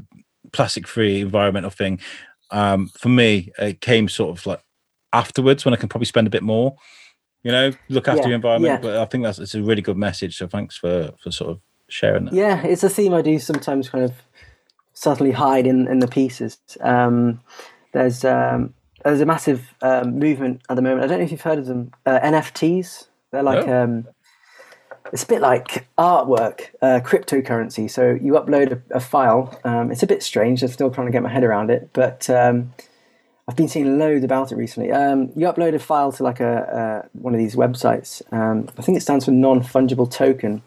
[0.52, 2.02] plastic-free environmental thing,
[2.52, 4.62] um, for me, it came sort of like
[5.14, 6.76] afterwards when I can probably spend a bit more.
[7.44, 8.84] You know, look after yeah, your environment.
[8.84, 8.90] Yeah.
[8.90, 10.38] But I think that's it's a really good message.
[10.38, 12.34] So thanks for for sort of sharing that.
[12.34, 14.14] Yeah, it's a theme I do sometimes kind of
[14.94, 16.60] subtly hide in in the pieces.
[16.82, 17.42] Um,
[17.94, 18.74] there's um,
[19.04, 21.04] there's a massive um, movement at the moment.
[21.04, 21.92] I don't know if you've heard of them.
[22.06, 23.08] Uh, NFTs.
[23.32, 23.84] They're like no.
[23.84, 24.08] um,
[25.12, 27.90] it's a bit like artwork, uh, cryptocurrency.
[27.90, 29.60] So you upload a, a file.
[29.64, 30.64] Um, it's a bit strange.
[30.64, 32.74] I'm still trying to get my head around it, but um,
[33.48, 34.92] I've been seeing loads about it recently.
[34.92, 38.22] Um, you upload a file to like a, one of these websites.
[38.32, 40.62] Um, I think it stands for non fungible token,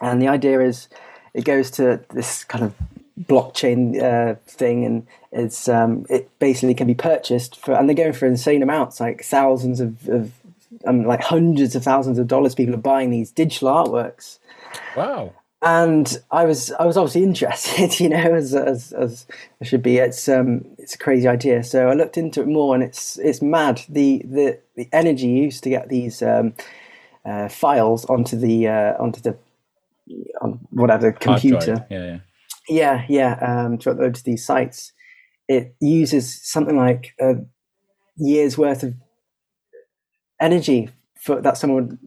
[0.00, 0.88] and the idea is
[1.32, 2.74] it goes to this kind of
[3.20, 8.12] blockchain uh, thing, and it's um, it basically can be purchased for, and they're going
[8.12, 10.32] for insane amounts, like thousands of, of
[10.86, 12.54] um, like hundreds of thousands of dollars.
[12.54, 14.38] People are buying these digital artworks.
[14.96, 15.32] Wow.
[15.62, 19.26] And I was I was obviously interested, you know, as as, as
[19.60, 19.98] I should be.
[19.98, 21.64] It's um it's a crazy idea.
[21.64, 25.64] So I looked into it more, and it's it's mad the the the energy used
[25.64, 26.54] to get these um,
[27.24, 29.36] uh, files onto the uh, onto the
[30.42, 31.86] on whatever computer.
[31.88, 32.18] Yeah, yeah,
[32.68, 33.64] yeah, yeah.
[33.64, 34.92] Um, to upload to these sites,
[35.48, 37.36] it uses something like a
[38.16, 38.94] year's worth of
[40.44, 41.98] energy for that someone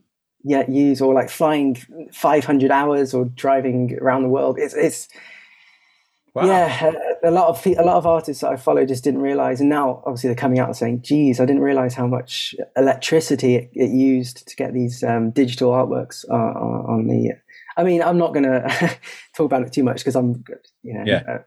[0.44, 1.76] yet use or like flying
[2.14, 5.10] 500 hours or driving around the world it's it's
[6.36, 6.46] wow.
[6.46, 6.92] yeah
[7.24, 10.02] a, lot of a lot of artists that i follow just didn't realize and now
[10.06, 13.90] obviously they're coming out and saying geez i didn't realize how much electricity it, it
[13.90, 16.34] used to get these um, digital artworks uh,
[16.94, 17.32] on the
[17.76, 18.98] i mean i'm not going to
[19.36, 20.46] talk about it too much because i'm
[20.84, 21.24] you know yeah.
[21.28, 21.40] Uh,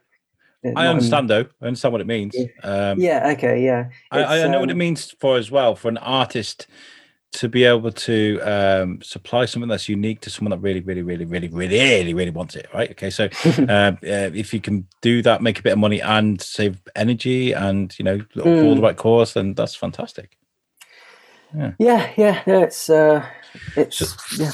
[0.76, 1.46] I understand though.
[1.60, 2.34] I understand what it means.
[2.36, 2.46] Yeah.
[2.62, 3.64] Um, yeah okay.
[3.64, 3.88] Yeah.
[4.10, 6.66] I, I, know um, what it um, means for as well for an artist
[7.32, 11.24] to be able to um, supply something that's unique to someone that really, really, really,
[11.24, 12.90] really, really, really, really wants it, right?
[12.90, 13.24] Okay, so
[13.68, 17.96] uh, if you can do that, make a bit of money and save energy, and
[17.98, 18.64] you know, mm.
[18.64, 20.36] all the right cause, then that's fantastic.
[21.56, 22.42] Yeah, yeah, yeah.
[22.46, 23.24] yeah it's uh,
[23.76, 24.52] it's so, yeah.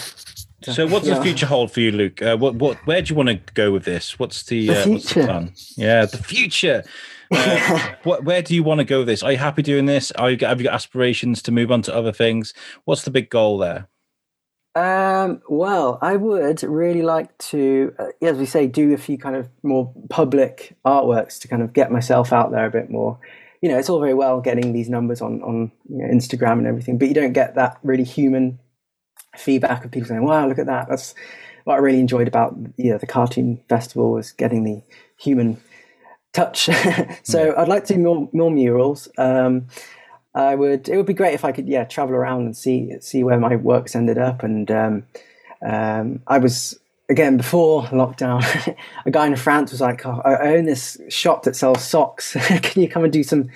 [0.73, 1.15] So, what's yeah.
[1.15, 2.21] the future hold for you, Luke?
[2.21, 4.19] Uh, what, what, where do you want to go with this?
[4.19, 5.53] What's the, the uh, what's the plan?
[5.77, 6.83] Yeah, the future.
[7.31, 9.23] Uh, what, where do you want to go with this?
[9.23, 10.11] Are you happy doing this?
[10.13, 12.53] Are you, have you got aspirations to move on to other things?
[12.85, 13.89] What's the big goal there?
[14.75, 19.35] Um, well, I would really like to, uh, as we say, do a few kind
[19.35, 23.19] of more public artworks to kind of get myself out there a bit more.
[23.63, 26.67] You know, it's all very well getting these numbers on on you know, Instagram and
[26.67, 28.59] everything, but you don't get that really human
[29.39, 31.15] feedback of people saying, "Wow, look at that!" That's
[31.65, 34.83] what I really enjoyed about you know, the cartoon festival was getting the
[35.17, 35.61] human
[36.33, 36.69] touch.
[37.25, 39.09] so I'd like to do more more murals.
[39.19, 39.67] Um,
[40.37, 40.89] I would.
[40.89, 43.57] It would be great if I could, yeah, travel around and see see where my
[43.57, 44.43] works ended up.
[44.43, 45.07] And um,
[45.67, 46.79] um, I was
[47.09, 48.45] again before lockdown.
[49.07, 52.33] a guy in France was like, oh, "I own this shop that sells socks.
[52.63, 53.49] Can you come and do some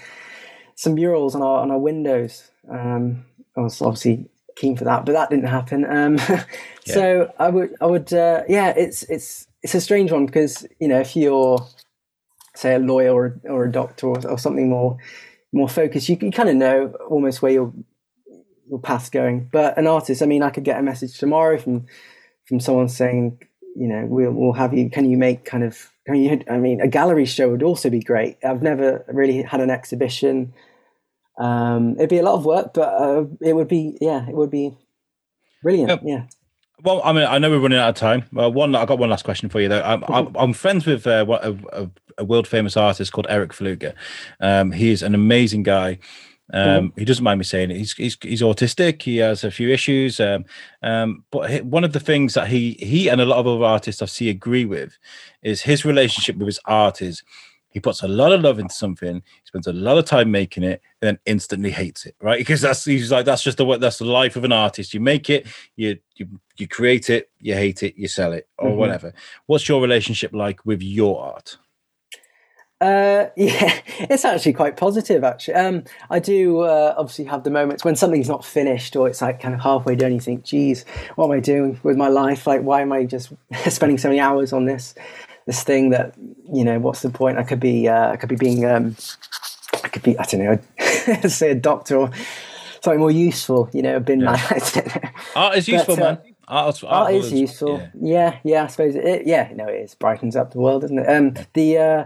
[0.74, 3.26] some murals on our on our windows?" Um,
[3.56, 4.30] I was obviously
[4.60, 5.84] keen for that, but that didn't happen.
[5.84, 6.44] Um, yeah.
[6.84, 10.88] So I would, I would, uh, yeah, it's it's it's a strange one because you
[10.88, 11.66] know if you're
[12.54, 14.98] say a lawyer or, or a doctor or, or something more
[15.52, 17.72] more focused, you, you kind of know almost where your
[18.68, 19.48] your path's going.
[19.50, 21.86] But an artist, I mean, I could get a message tomorrow from
[22.46, 23.40] from someone saying,
[23.76, 24.90] you know, we'll we'll have you.
[24.90, 25.90] Can you make kind of?
[26.06, 26.42] Can you?
[26.50, 28.36] I mean, a gallery show would also be great.
[28.44, 30.52] I've never really had an exhibition.
[31.40, 34.50] Um, it'd be a lot of work, but uh, it would be yeah, it would
[34.50, 34.76] be
[35.62, 35.88] brilliant.
[35.88, 36.00] Yep.
[36.04, 36.24] Yeah.
[36.82, 38.24] Well, I mean, I know we're running out of time.
[38.32, 39.82] Well, one, I got one last question for you though.
[39.82, 43.94] I'm, I'm, I'm friends with uh, a, a, a, world famous artist called Eric Fluger.
[44.40, 45.98] Um, is an amazing guy.
[46.52, 47.00] Um, mm-hmm.
[47.00, 47.76] He doesn't mind me saying it.
[47.76, 49.02] He's, he's he's autistic.
[49.02, 50.20] He has a few issues.
[50.20, 50.44] Um,
[50.82, 54.02] um, but one of the things that he he and a lot of other artists
[54.02, 54.98] I see agree with
[55.42, 57.22] is his relationship with his art is
[57.70, 60.64] he puts a lot of love into something, he spends a lot of time making
[60.64, 62.38] it, and then instantly hates it, right?
[62.50, 64.92] Because that's he's like that's just the that's the life of an artist.
[64.92, 65.46] You make it,
[65.76, 68.78] you you you create it, you hate it, you sell it, or mm-hmm.
[68.78, 69.14] whatever.
[69.46, 71.58] What's your relationship like with your art?
[72.80, 75.22] Uh, yeah, it's actually quite positive.
[75.22, 79.22] Actually, um, I do uh, obviously have the moments when something's not finished, or it's
[79.22, 80.12] like kind of halfway done.
[80.12, 82.46] You think, "Geez, what am I doing with my life?
[82.46, 83.32] Like, why am I just
[83.68, 84.94] spending so many hours on this
[85.46, 86.14] this thing that
[86.52, 86.78] you know?
[86.78, 87.38] What's the point?
[87.38, 88.96] I could be uh, I could be being um,
[89.82, 92.10] I could be I don't know, say a doctor or
[92.82, 93.68] something more useful.
[93.72, 94.48] You know, been yeah.
[94.50, 96.34] like art is useful, but, uh, man.
[96.48, 97.78] Art, art, art is useful.
[97.78, 97.90] Yeah.
[97.94, 98.64] yeah, yeah.
[98.64, 99.26] I suppose it.
[99.26, 101.08] Yeah, no, it is brightens up the world, doesn't it?
[101.08, 102.04] Um, the uh,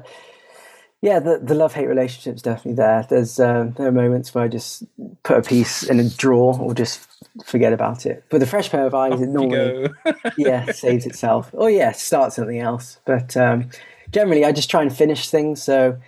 [1.05, 3.07] yeah, the, the love hate relationship's definitely there.
[3.11, 4.85] There's um, there are moments where I just
[5.23, 7.07] put a piece in a drawer or just
[7.45, 8.25] forget about it.
[8.33, 9.91] With a fresh pair of eyes, Off it normally
[10.39, 11.51] yeah saves itself.
[11.53, 13.01] Or yeah, start something else.
[13.05, 13.69] But um,
[14.13, 15.63] generally, I just try and finish things.
[15.63, 15.99] So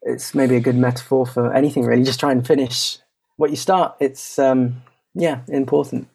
[0.00, 2.02] it's maybe a good metaphor for anything really.
[2.02, 2.96] Just try and finish
[3.36, 3.96] what you start.
[4.00, 4.82] It's um,
[5.14, 6.08] yeah important.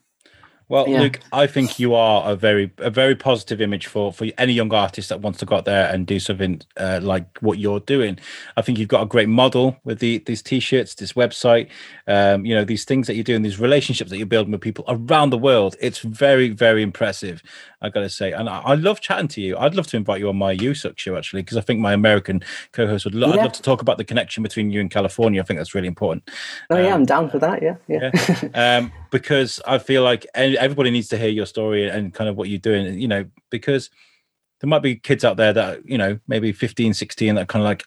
[0.70, 1.01] Well, yeah.
[1.01, 4.74] Luke, I think you are a very a very positive image for for any young
[4.74, 8.18] artist that wants to go out there and do something uh, like what you're doing.
[8.57, 11.70] I think you've got a great model with the these t-shirts, this website,
[12.07, 14.86] um, you know, these things that you're doing, these relationships that you're building with people
[14.88, 15.76] around the world.
[15.80, 17.43] It's very very impressive.
[17.84, 19.57] I got to say, and I, I, love chatting to you.
[19.57, 22.41] I'd love to invite you on my USUC show actually, because I think my American
[22.72, 23.14] co-host would.
[23.14, 23.34] Lo- yeah.
[23.34, 25.41] I'd love to talk about the connection between you and California.
[25.41, 26.30] I think that's really important.
[26.70, 27.61] Oh um, yeah, I'm down for that.
[27.61, 28.11] Yeah, yeah.
[28.14, 28.49] yeah.
[28.64, 30.26] Um, because I feel like
[30.64, 32.99] everybody needs to hear your story and kind of what you're doing.
[32.99, 33.89] You know, because
[34.61, 37.68] there might be kids out there that you know maybe 15, 16 that kind of
[37.68, 37.86] like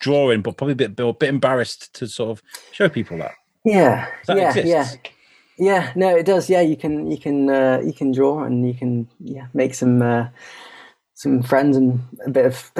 [0.00, 3.32] drawing, but probably a bit, a bit embarrassed to sort of show people that.
[3.64, 4.68] Yeah, that yeah, exists.
[4.68, 5.10] yeah.
[5.58, 6.50] Yeah, no, it does.
[6.50, 10.02] Yeah, you can you can uh, you can draw and you can yeah make some
[10.02, 10.28] uh,
[11.14, 12.72] some friends and a bit of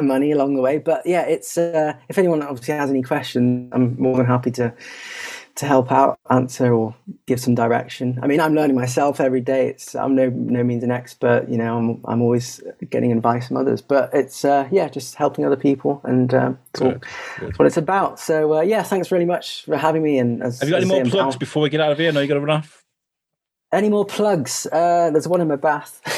[0.02, 0.78] money along the way.
[0.78, 4.72] But yeah, it's uh, if anyone obviously has any questions, I'm more than happy to
[5.56, 6.94] to help out, answer, or
[7.26, 8.18] give some direction.
[8.22, 9.68] I mean, I'm learning myself every day.
[9.68, 11.48] It's I'm no no means an expert.
[11.48, 13.82] You know, I'm I'm always getting advice from others.
[13.82, 17.04] But it's uh, yeah, just helping other people, and uh, good,
[17.38, 17.58] good.
[17.58, 18.18] what it's about.
[18.18, 20.18] So uh, yeah, thanks really much for having me.
[20.18, 22.12] And as, have you got any more plugs before we get out of here?
[22.12, 22.82] No, you got to run off.
[23.72, 24.66] Any more plugs?
[24.66, 25.98] Uh, there's one in my bath.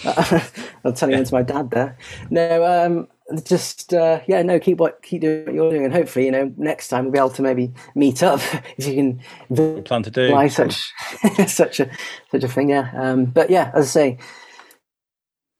[0.84, 1.96] I'll tell you, it's my dad there.
[2.30, 3.08] No, um,
[3.44, 6.52] just uh, yeah, no, keep what keep doing what you're doing, and hopefully, you know,
[6.56, 8.40] next time we'll be able to maybe meet up
[8.76, 9.82] if you can.
[9.82, 10.92] plan to do such
[11.46, 11.90] such a
[12.30, 12.90] such a thing, yeah.
[12.94, 14.18] Um, but yeah, as I say,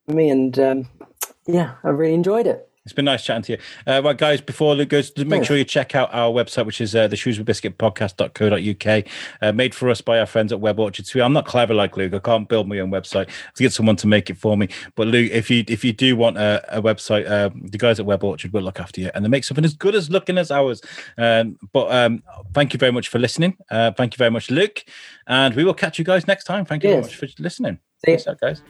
[0.06, 0.88] me and um,
[1.46, 2.69] yeah, I really enjoyed it.
[2.84, 3.58] It's been nice chatting to you.
[3.86, 6.94] Uh, right, guys, before Luke goes, make sure you check out our website, which is
[6.94, 9.04] uh, the Shrewsbury Biscuit podcast.co.uk,
[9.42, 11.06] uh, made for us by our friends at Web Orchard.
[11.06, 12.14] So I'm not clever like Luke.
[12.14, 14.68] I can't build my own website to get someone to make it for me.
[14.94, 18.06] But Luke, if you if you do want a, a website, uh, the guys at
[18.06, 20.50] Web Orchard will look after you and they make something as good as looking as
[20.50, 20.80] ours.
[21.18, 22.22] Um, but um,
[22.54, 23.58] thank you very much for listening.
[23.70, 24.84] Uh, thank you very much, Luke.
[25.26, 26.64] And we will catch you guys next time.
[26.64, 26.94] Thank you yes.
[26.94, 27.78] very much for listening.
[28.06, 28.62] See you, guys.